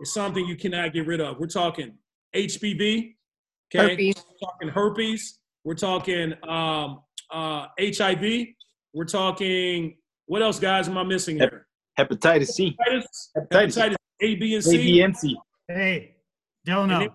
[0.00, 1.38] is something you cannot get rid of.
[1.38, 1.94] We're talking
[2.34, 3.14] HPV,
[3.74, 3.90] okay?
[3.90, 4.14] Herpes.
[4.16, 5.38] We're talking herpes.
[5.64, 7.00] We're talking um,
[7.30, 8.46] uh, HIV.
[8.92, 9.96] We're talking
[10.26, 10.88] what else, guys?
[10.88, 11.66] Am I missing here?
[11.98, 13.04] hepatitis C, Hepatitis,
[13.36, 14.76] hepatitis, hepatitis A, B, and A, C.
[14.78, 15.36] B, and C.
[15.68, 16.14] Hey,
[16.66, 17.08] And Delano, then,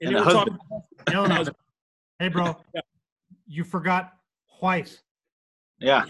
[0.00, 0.58] and And then a we're husband.
[0.68, 1.52] talking Delano.
[2.18, 2.56] Hey, bro.
[3.46, 4.14] You forgot
[4.62, 5.02] wife.
[5.78, 6.06] Yeah,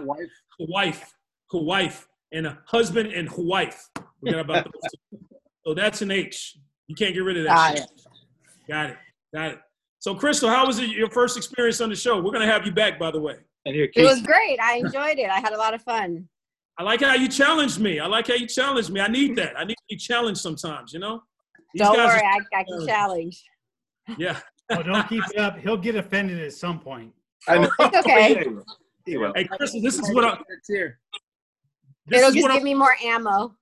[0.00, 0.28] Wife.
[0.58, 1.14] wife,
[1.52, 3.88] wife, and a husband and wife.
[4.18, 5.20] Forget about those.
[5.64, 6.58] So that's an H.
[6.88, 7.54] You can't get rid of that.
[7.54, 7.90] Got shit.
[8.68, 8.96] Got it.
[9.32, 9.58] Got it.
[10.00, 12.20] So, Crystal, how was it your first experience on the show?
[12.20, 13.36] We're gonna have you back, by the way.
[13.64, 14.58] and here, It was great.
[14.60, 15.30] I enjoyed it.
[15.30, 16.28] I had a lot of fun.
[16.78, 18.00] I like how you challenged me.
[18.00, 19.00] I like how you challenged me.
[19.00, 19.56] I need that.
[19.56, 20.92] I need to be challenged sometimes.
[20.92, 21.22] You know.
[21.76, 23.44] These Don't worry, are- I, I can challenge.
[24.18, 24.38] yeah.
[24.68, 25.58] Oh, don't keep it up.
[25.60, 27.12] He'll get offended at some point.
[27.46, 27.70] I know.
[27.78, 28.44] It's okay.
[29.06, 29.32] He will.
[29.36, 30.36] Hey, Crystal, this is what I.
[30.48, 30.98] It's here.
[32.06, 33.54] This It'll just give I'm, me more ammo.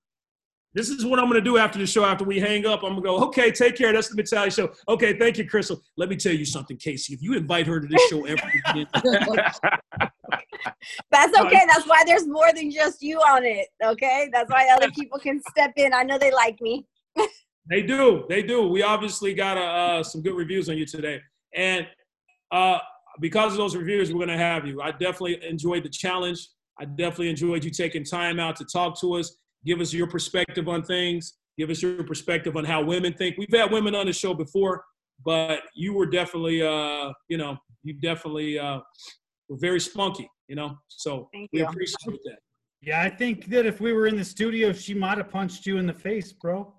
[0.73, 2.03] This is what I'm going to do after the show.
[2.03, 3.93] After we hang up, I'm going to go, okay, take care.
[3.93, 4.71] That's the mentality show.
[4.89, 5.79] Okay, thank you, Crystal.
[5.95, 7.13] Let me tell you something, Casey.
[7.13, 8.87] If you invite her to this show every weekend,
[11.11, 11.61] That's okay.
[11.67, 13.67] That's why there's more than just you on it.
[13.85, 14.27] Okay.
[14.33, 15.93] That's why other people can step in.
[15.93, 16.87] I know they like me.
[17.69, 18.25] They do.
[18.29, 18.67] They do.
[18.67, 21.19] We obviously got uh, some good reviews on you today.
[21.53, 21.87] And
[22.51, 22.79] uh,
[23.19, 24.81] because of those reviews, we're going to have you.
[24.81, 26.47] I definitely enjoyed the challenge.
[26.79, 30.67] I definitely enjoyed you taking time out to talk to us, give us your perspective
[30.67, 33.37] on things, give us your perspective on how women think.
[33.37, 34.83] We've had women on the show before,
[35.23, 38.79] but you were definitely, uh, you know, you definitely uh,
[39.47, 40.77] were very spunky, you know.
[40.87, 41.65] So Thank we you.
[41.65, 42.39] appreciate that.
[42.81, 45.77] Yeah, I think that if we were in the studio, she might have punched you
[45.77, 46.74] in the face, bro.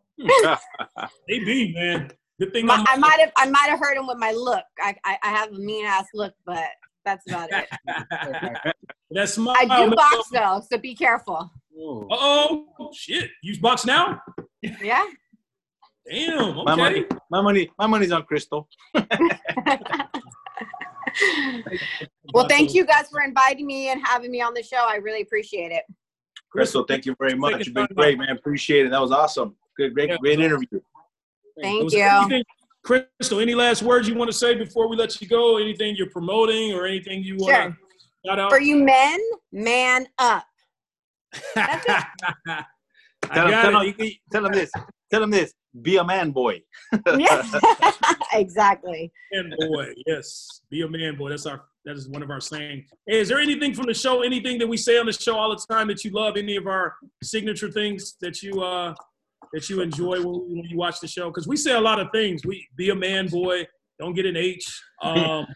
[1.28, 2.10] Maybe, man.
[2.38, 3.00] Good thing My, I'm.
[3.00, 4.64] Might have I might have hurt him with my look.
[4.80, 6.64] I, I, I have a mean ass look, but
[7.04, 7.68] that's about it.
[9.12, 9.54] That smile.
[9.56, 11.50] I do box though, so be careful.
[11.70, 12.08] Whoa.
[12.10, 12.90] Uh-oh.
[12.92, 13.30] Shit.
[13.42, 14.20] Use box now?
[14.82, 15.06] Yeah.
[16.10, 16.56] Damn.
[16.64, 18.68] My money, my money, my money's on Crystal.
[22.34, 24.84] Well, thank you guys for inviting me and having me on the show.
[24.86, 25.82] I really appreciate it.
[26.50, 27.64] Crystal, thank you very much.
[27.64, 28.30] You've been great, man.
[28.30, 28.90] Appreciate it.
[28.90, 29.56] That was awesome.
[29.76, 30.16] Good, great, Yeah.
[30.18, 30.80] Great interview.
[31.60, 32.00] Thank was you.
[32.02, 32.44] everything-
[32.82, 35.56] Crystal, any last words you want to say before we let you go?
[35.56, 37.70] Anything you're promoting or anything you want Sure.
[37.70, 37.76] to
[38.28, 38.50] shout out?
[38.50, 39.18] For you men,
[39.50, 40.44] man up.
[41.56, 42.64] I
[43.32, 44.00] Tell him, tell, it.
[44.00, 44.70] him, tell him this.
[45.10, 45.52] Tell him this.
[45.82, 46.62] Be a man, boy.
[47.18, 47.42] Yeah.
[48.34, 49.10] exactly.
[49.32, 50.60] Man boy, yes.
[50.70, 51.30] Be a man boy.
[51.30, 52.86] That's our that is one of our saying.
[53.06, 55.50] Hey, is there anything from the show, anything that we say on the show all
[55.50, 56.36] the time that you love?
[56.36, 58.94] Any of our signature things that you uh
[59.52, 61.28] that you enjoy when, when you watch the show?
[61.28, 62.44] Because we say a lot of things.
[62.44, 63.66] We be a man boy,
[63.98, 64.64] don't get an H.
[65.02, 65.46] Um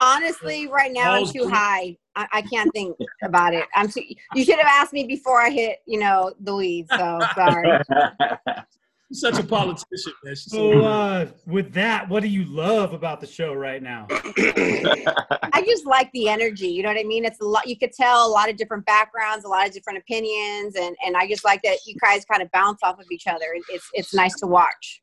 [0.00, 1.96] Honestly, right now I'm too high.
[2.14, 3.64] I, I can't think about it.
[3.74, 4.02] I'm too.
[4.34, 6.88] You should have asked me before I hit, you know, the weeds.
[6.90, 7.80] So sorry.
[9.08, 10.34] she's such a politician, man.
[10.34, 14.06] She's so So, uh, with that, what do you love about the show right now?
[14.10, 16.68] I just like the energy.
[16.68, 17.24] You know what I mean?
[17.24, 17.66] It's a lot.
[17.66, 21.16] You could tell a lot of different backgrounds, a lot of different opinions, and and
[21.16, 23.46] I just like that you guys kind of bounce off of each other.
[23.70, 25.02] It's it's nice to watch.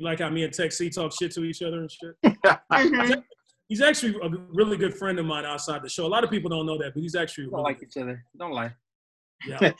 [0.00, 2.14] like how me and Tech C talk shit to each other and shit.
[2.72, 3.22] Mhm.
[3.68, 6.06] He's actually a really good friend of mine outside the show.
[6.06, 8.24] A lot of people don't know that, but he's actually Don't really like each other.
[8.38, 8.72] Don't lie.
[9.44, 9.58] yeah,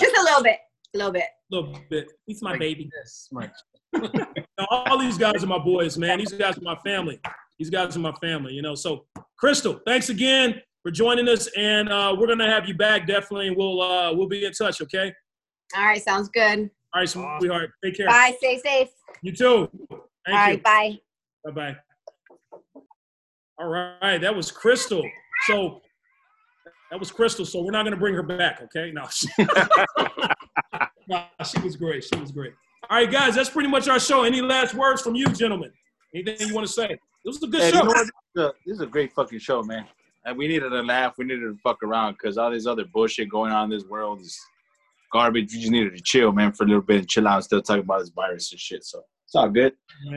[0.00, 0.58] Just a little bit,
[0.96, 1.24] a little bit.
[1.24, 2.10] a little bit.
[2.26, 2.90] He's my Like baby.
[3.02, 3.52] This much.
[4.58, 6.18] Now, all these guys are my boys, man.
[6.18, 7.20] These guys are my family.
[7.58, 8.74] These guys are my family, you know.
[8.74, 9.04] So,
[9.38, 13.56] Crystal, thanks again for joining us, and uh, we're gonna have you back definitely, and
[13.56, 15.12] we'll uh, we'll be in touch, okay?
[15.76, 16.70] All right, sounds good.
[16.94, 17.70] All right, sweetheart.
[17.84, 18.06] Take care.
[18.06, 18.34] Bye.
[18.38, 18.88] Stay safe.
[19.20, 19.68] You too.
[20.26, 20.58] Thank All you.
[20.58, 20.98] bye.
[21.44, 21.76] Bye bye.
[23.58, 25.06] All right, that was Crystal.
[25.46, 25.82] So
[26.90, 27.44] that was Crystal.
[27.44, 28.90] So we're not gonna bring her back, okay?
[28.90, 29.28] No, she,
[31.08, 32.04] no, she was great.
[32.04, 32.52] She was great.
[32.88, 34.22] All right, guys, that's pretty much our show.
[34.24, 35.72] Any last words from you, gentlemen?
[36.14, 36.90] Anything you want to say?
[36.92, 37.82] It was a good Hey, you show.
[37.82, 37.92] know?
[37.92, 38.10] This is
[38.42, 39.86] a- This is a great fucking show, man.
[40.24, 41.14] And we needed to laugh.
[41.18, 44.20] We needed to fuck around because all this other bullshit going on in this world
[44.20, 44.38] is
[45.12, 45.52] garbage.
[45.52, 47.64] We just needed to chill, man, for a little bit and chill out instead of
[47.64, 48.84] talking about this virus and shit.
[48.84, 49.72] So it's all good.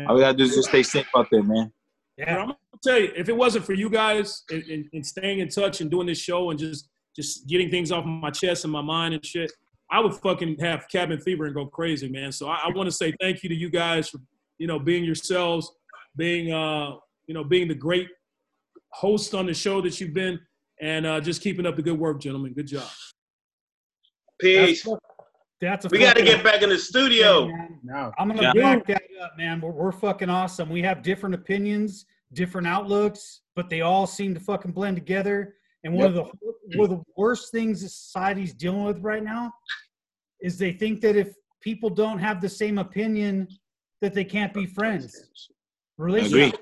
[0.07, 1.71] All we gotta do is just stay safe out there, man.
[2.17, 5.39] But I'm gonna tell you, if it wasn't for you guys and, and, and staying
[5.39, 8.71] in touch and doing this show and just just getting things off my chest and
[8.73, 9.51] my mind and shit,
[9.91, 12.31] I would fucking have cabin fever and go crazy, man.
[12.31, 14.19] So I, I want to say thank you to you guys for
[14.57, 15.71] you know being yourselves,
[16.15, 16.91] being uh
[17.27, 18.07] you know being the great
[18.91, 20.39] host on the show that you've been,
[20.81, 22.53] and uh, just keeping up the good work, gentlemen.
[22.53, 22.87] Good job.
[24.39, 24.87] Peace.
[25.61, 27.47] That's a We got to get back in the studio.
[27.47, 28.11] Man, No.
[28.17, 28.75] I'm gonna Yeah.
[28.77, 29.59] back that up, man.
[29.59, 30.69] We're, we're fucking awesome.
[30.69, 35.55] We have different opinions, different outlooks, but they all seem to fucking blend together.
[35.83, 36.23] And one of the
[36.75, 39.53] one of the worst things that society's dealing with right now
[40.41, 43.47] is they think that if people don't have the same opinion,
[44.01, 45.49] that they can't be friends.
[45.97, 46.57] Relationships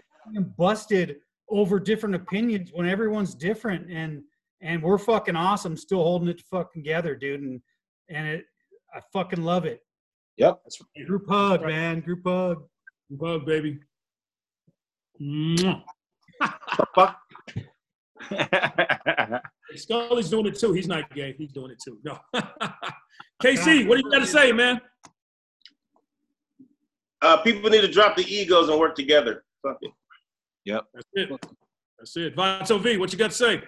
[0.58, 1.18] busted
[1.50, 4.22] over different opinions when everyone's different, and
[4.62, 7.42] and we're fucking awesome, still holding it fucking together, dude.
[7.42, 7.62] And
[8.10, 8.46] and it,
[8.94, 9.82] I fucking love it.
[10.38, 10.62] Yep.
[11.08, 12.02] Group hug, man.
[12.02, 12.64] Group hug.
[13.10, 13.80] Bug, baby.
[15.22, 15.84] Mwah.
[18.30, 19.44] Fuck.
[19.76, 20.74] Scully's doing it too.
[20.74, 21.36] He's not gay.
[21.38, 22.00] He's doing it too.
[22.04, 22.18] No.
[23.44, 24.82] KC, what do you got to say, man?
[27.22, 29.44] Uh, people need to drop the egos and work together.
[29.62, 29.92] Fuck it.
[30.66, 30.86] Yep.
[30.94, 31.30] That's it.
[32.00, 32.36] That's it.
[32.36, 33.64] Vato V, what you got to say?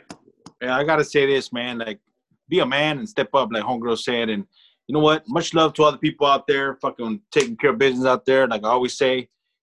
[0.62, 1.80] yeah, I gotta say this, man.
[1.80, 2.00] Like,
[2.48, 4.30] be a man and step up, like Homegirl said.
[4.30, 4.46] And
[4.88, 5.24] you know what?
[5.28, 8.48] Much love to all the people out there, fucking taking care of business out there.
[8.48, 9.18] Like I always say,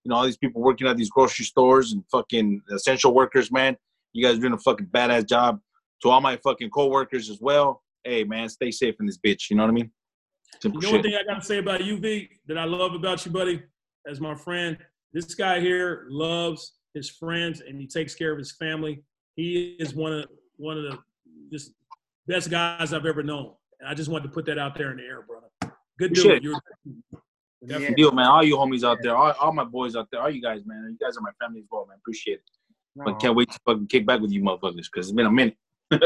[0.05, 3.77] you know, all these people working at these grocery stores and fucking essential workers, man.
[4.17, 5.61] You guys are doing a fucking badass job.
[6.03, 7.83] To all my fucking coworkers as well.
[8.03, 9.51] Hey, man, stay safe in this bitch.
[9.51, 9.91] You know what I mean?
[10.61, 12.95] Simple You know one thing I got to say about you, V, that I love
[12.95, 13.63] about you, buddy,
[14.09, 14.79] as my friend.
[15.13, 19.03] This guy here loves his friends and he takes care of his family.
[19.35, 20.99] He is one of one of the
[21.53, 21.73] just
[22.27, 23.53] best guys I've ever known.
[23.81, 25.77] And I just wanted to put that out there in the air, brother.
[25.99, 26.43] Good dude.
[26.43, 26.61] You're
[27.67, 27.91] Yeah.
[27.95, 28.27] Deal, man.
[28.27, 30.97] All you homies out there, all, all my boys out there, all you guys, man.
[30.99, 31.99] You guys are my family as well, man.
[31.99, 32.43] Appreciate it.
[32.97, 33.15] But No.
[33.17, 35.57] can't wait to fucking kick back with you motherfuckers because it's been a minute.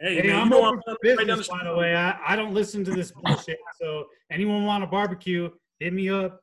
[0.00, 1.58] Hey, Hey, man, I'm know open for right business, street.
[1.60, 1.94] by the way.
[1.94, 3.56] I, I don't listen to this bullshit.
[3.80, 5.48] So anyone want a barbecue,
[5.78, 6.40] hit me up.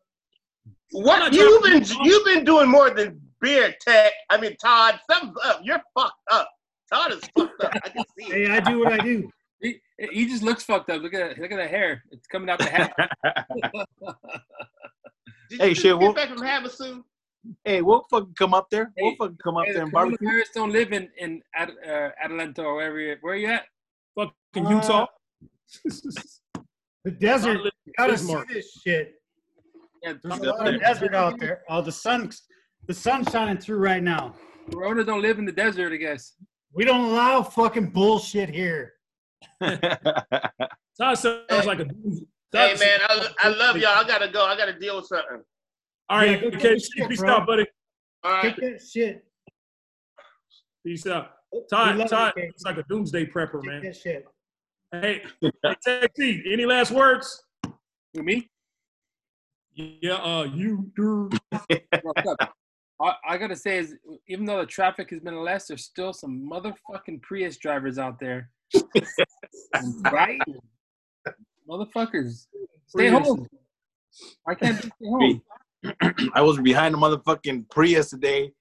[0.91, 4.13] What you've been you've been doing more than beer tech.
[4.29, 5.59] I mean, Todd, something's up.
[5.61, 6.49] You're fucked up.
[6.89, 7.71] Todd is fucked up.
[7.83, 8.47] I can see it.
[8.47, 9.29] Hey, I do what I do.
[9.61, 9.77] He,
[10.09, 11.01] he just looks fucked up.
[11.01, 12.01] Look at look at the hair.
[12.11, 12.93] It's coming out the hat.
[15.49, 17.03] Did Hey, you shit, just well- get back from Havasu?
[17.65, 18.91] Hey, we'll fucking come up there.
[18.97, 20.27] We'll fucking come up Hey, there the and barbecue.
[20.27, 22.99] coronavirus don't live in in Ad, uh, Atlanta or wherever.
[22.99, 23.65] You, where you at?
[24.15, 25.05] Fucking Uh, Utah.
[27.05, 27.61] The desert.
[27.85, 29.15] You gotta see this shit.
[30.03, 30.49] Yeah, There's a Yeah.
[30.51, 31.63] lot of desert out there.
[31.69, 32.43] Oh, the sun's
[32.87, 34.35] the sun's shining through right now.
[34.69, 36.35] Corona don't live in the desert, I guess.
[36.73, 38.93] We don't allow fucking bullshit here.
[39.61, 41.87] Todd sounds like a.
[42.51, 43.91] Hey man, I, I love y'all.
[43.97, 44.43] I gotta go.
[44.45, 45.41] I gotta deal with something.
[46.09, 47.29] All right, Yeah, okay, take a shit, peace bro.
[47.35, 47.65] out, buddy.
[48.23, 48.41] All right.
[48.43, 49.25] Take that shit.
[50.85, 51.31] Peace out.
[51.53, 53.81] We Todd, Todd, you, it's like a doomsday prepper, Take man.
[53.83, 54.25] that shit.
[54.91, 55.51] Hey, hey,
[55.83, 57.43] Taxi, any last words?
[58.13, 58.49] Who, me?
[59.75, 61.29] Yeah, uh, you do.
[61.51, 61.79] I,
[63.27, 63.95] I gotta say is
[64.27, 68.49] even though the traffic has been less, there's still some motherfucking Prius drivers out there.
[70.11, 70.39] right?
[71.69, 72.47] Motherfuckers.
[72.87, 73.27] Stay Prius.
[73.27, 73.47] home.
[74.47, 75.41] I can't stay home.
[76.33, 78.51] I was behind the motherfucking Prius today.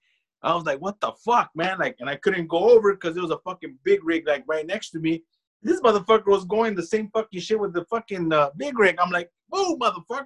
[0.41, 1.79] I was like, what the fuck, man?
[1.79, 4.65] Like, and I couldn't go over because there was a fucking big rig like right
[4.65, 5.23] next to me.
[5.61, 8.97] This motherfucker was going the same fucking shit with the fucking uh, big rig.
[8.99, 10.23] I'm like, whoa, motherfucker.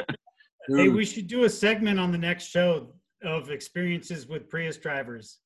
[0.67, 2.93] Hey, we should do a segment on the next show
[3.23, 5.39] of experiences with Prius drivers.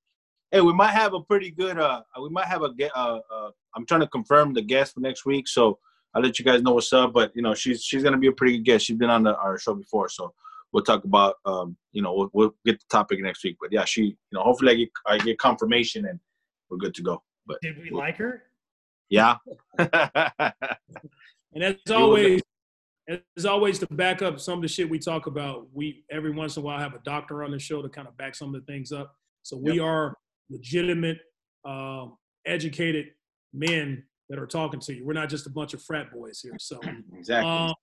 [0.52, 1.80] Hey, we might have a pretty good.
[1.80, 2.74] Uh, we might have a.
[2.96, 5.80] Uh, uh, I'm trying to confirm the guest for next week, so
[6.14, 7.14] I'll let you guys know what's up.
[7.14, 8.86] But you know, she's she's gonna be a pretty good guest.
[8.86, 10.34] She's been on the, our show before, so
[10.76, 11.36] we'll talk about.
[11.46, 13.56] Um, you know, we'll, we'll get the topic next week.
[13.60, 14.02] But yeah, she.
[14.04, 16.20] You know, hopefully I get I get confirmation and
[16.70, 17.24] we're good to go.
[17.48, 18.44] But Did we like her?
[19.10, 19.38] yeah.
[21.54, 22.42] And as always,
[23.38, 26.58] as always, to back up some of the shit we talk about, we every once
[26.58, 28.60] in a while have a doctor on the show to kind of back some of
[28.60, 29.16] the things up.
[29.44, 30.18] So we are
[30.50, 31.20] legitimate,
[31.64, 33.06] um, educated
[33.54, 35.06] men that are talking to you.
[35.06, 36.58] We're not just a bunch of frat boys here.
[36.60, 36.78] So,
[37.18, 37.50] exactly.
[37.50, 37.74] um,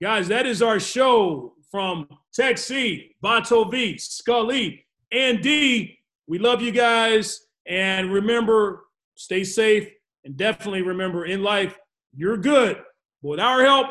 [0.00, 5.98] guys, that is our show from Tech C, Vonto V, Scully, and D.
[6.26, 8.84] We love you guys, and remember,
[9.16, 9.90] stay safe,
[10.24, 11.76] and definitely remember in life,
[12.14, 12.76] you're good.
[13.22, 13.86] But with our help,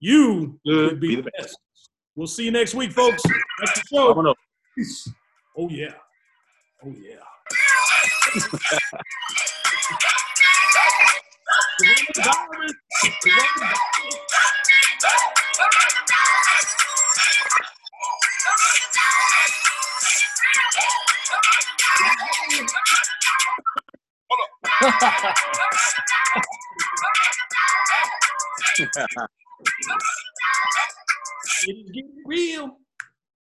[0.00, 0.90] you Good.
[0.90, 1.58] could be, Be the the best.
[2.16, 3.22] We'll see you next week, folks.
[3.60, 4.34] That's the show.
[4.76, 5.08] Peace.
[5.56, 5.94] Oh yeah.
[6.84, 7.16] Oh yeah.
[31.66, 32.78] It is getting real.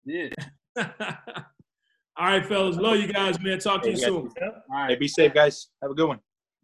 [0.06, 0.30] Yeah.
[0.78, 2.78] All right, fellas.
[2.78, 3.60] Love you guys, man.
[3.60, 4.30] Talk to you soon.
[4.42, 4.90] All right.
[4.92, 5.68] Hey, be safe, guys.
[5.82, 6.20] Have a good one.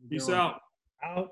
[0.10, 0.38] Peace Doing.
[0.38, 0.62] out.
[1.04, 1.26] Out.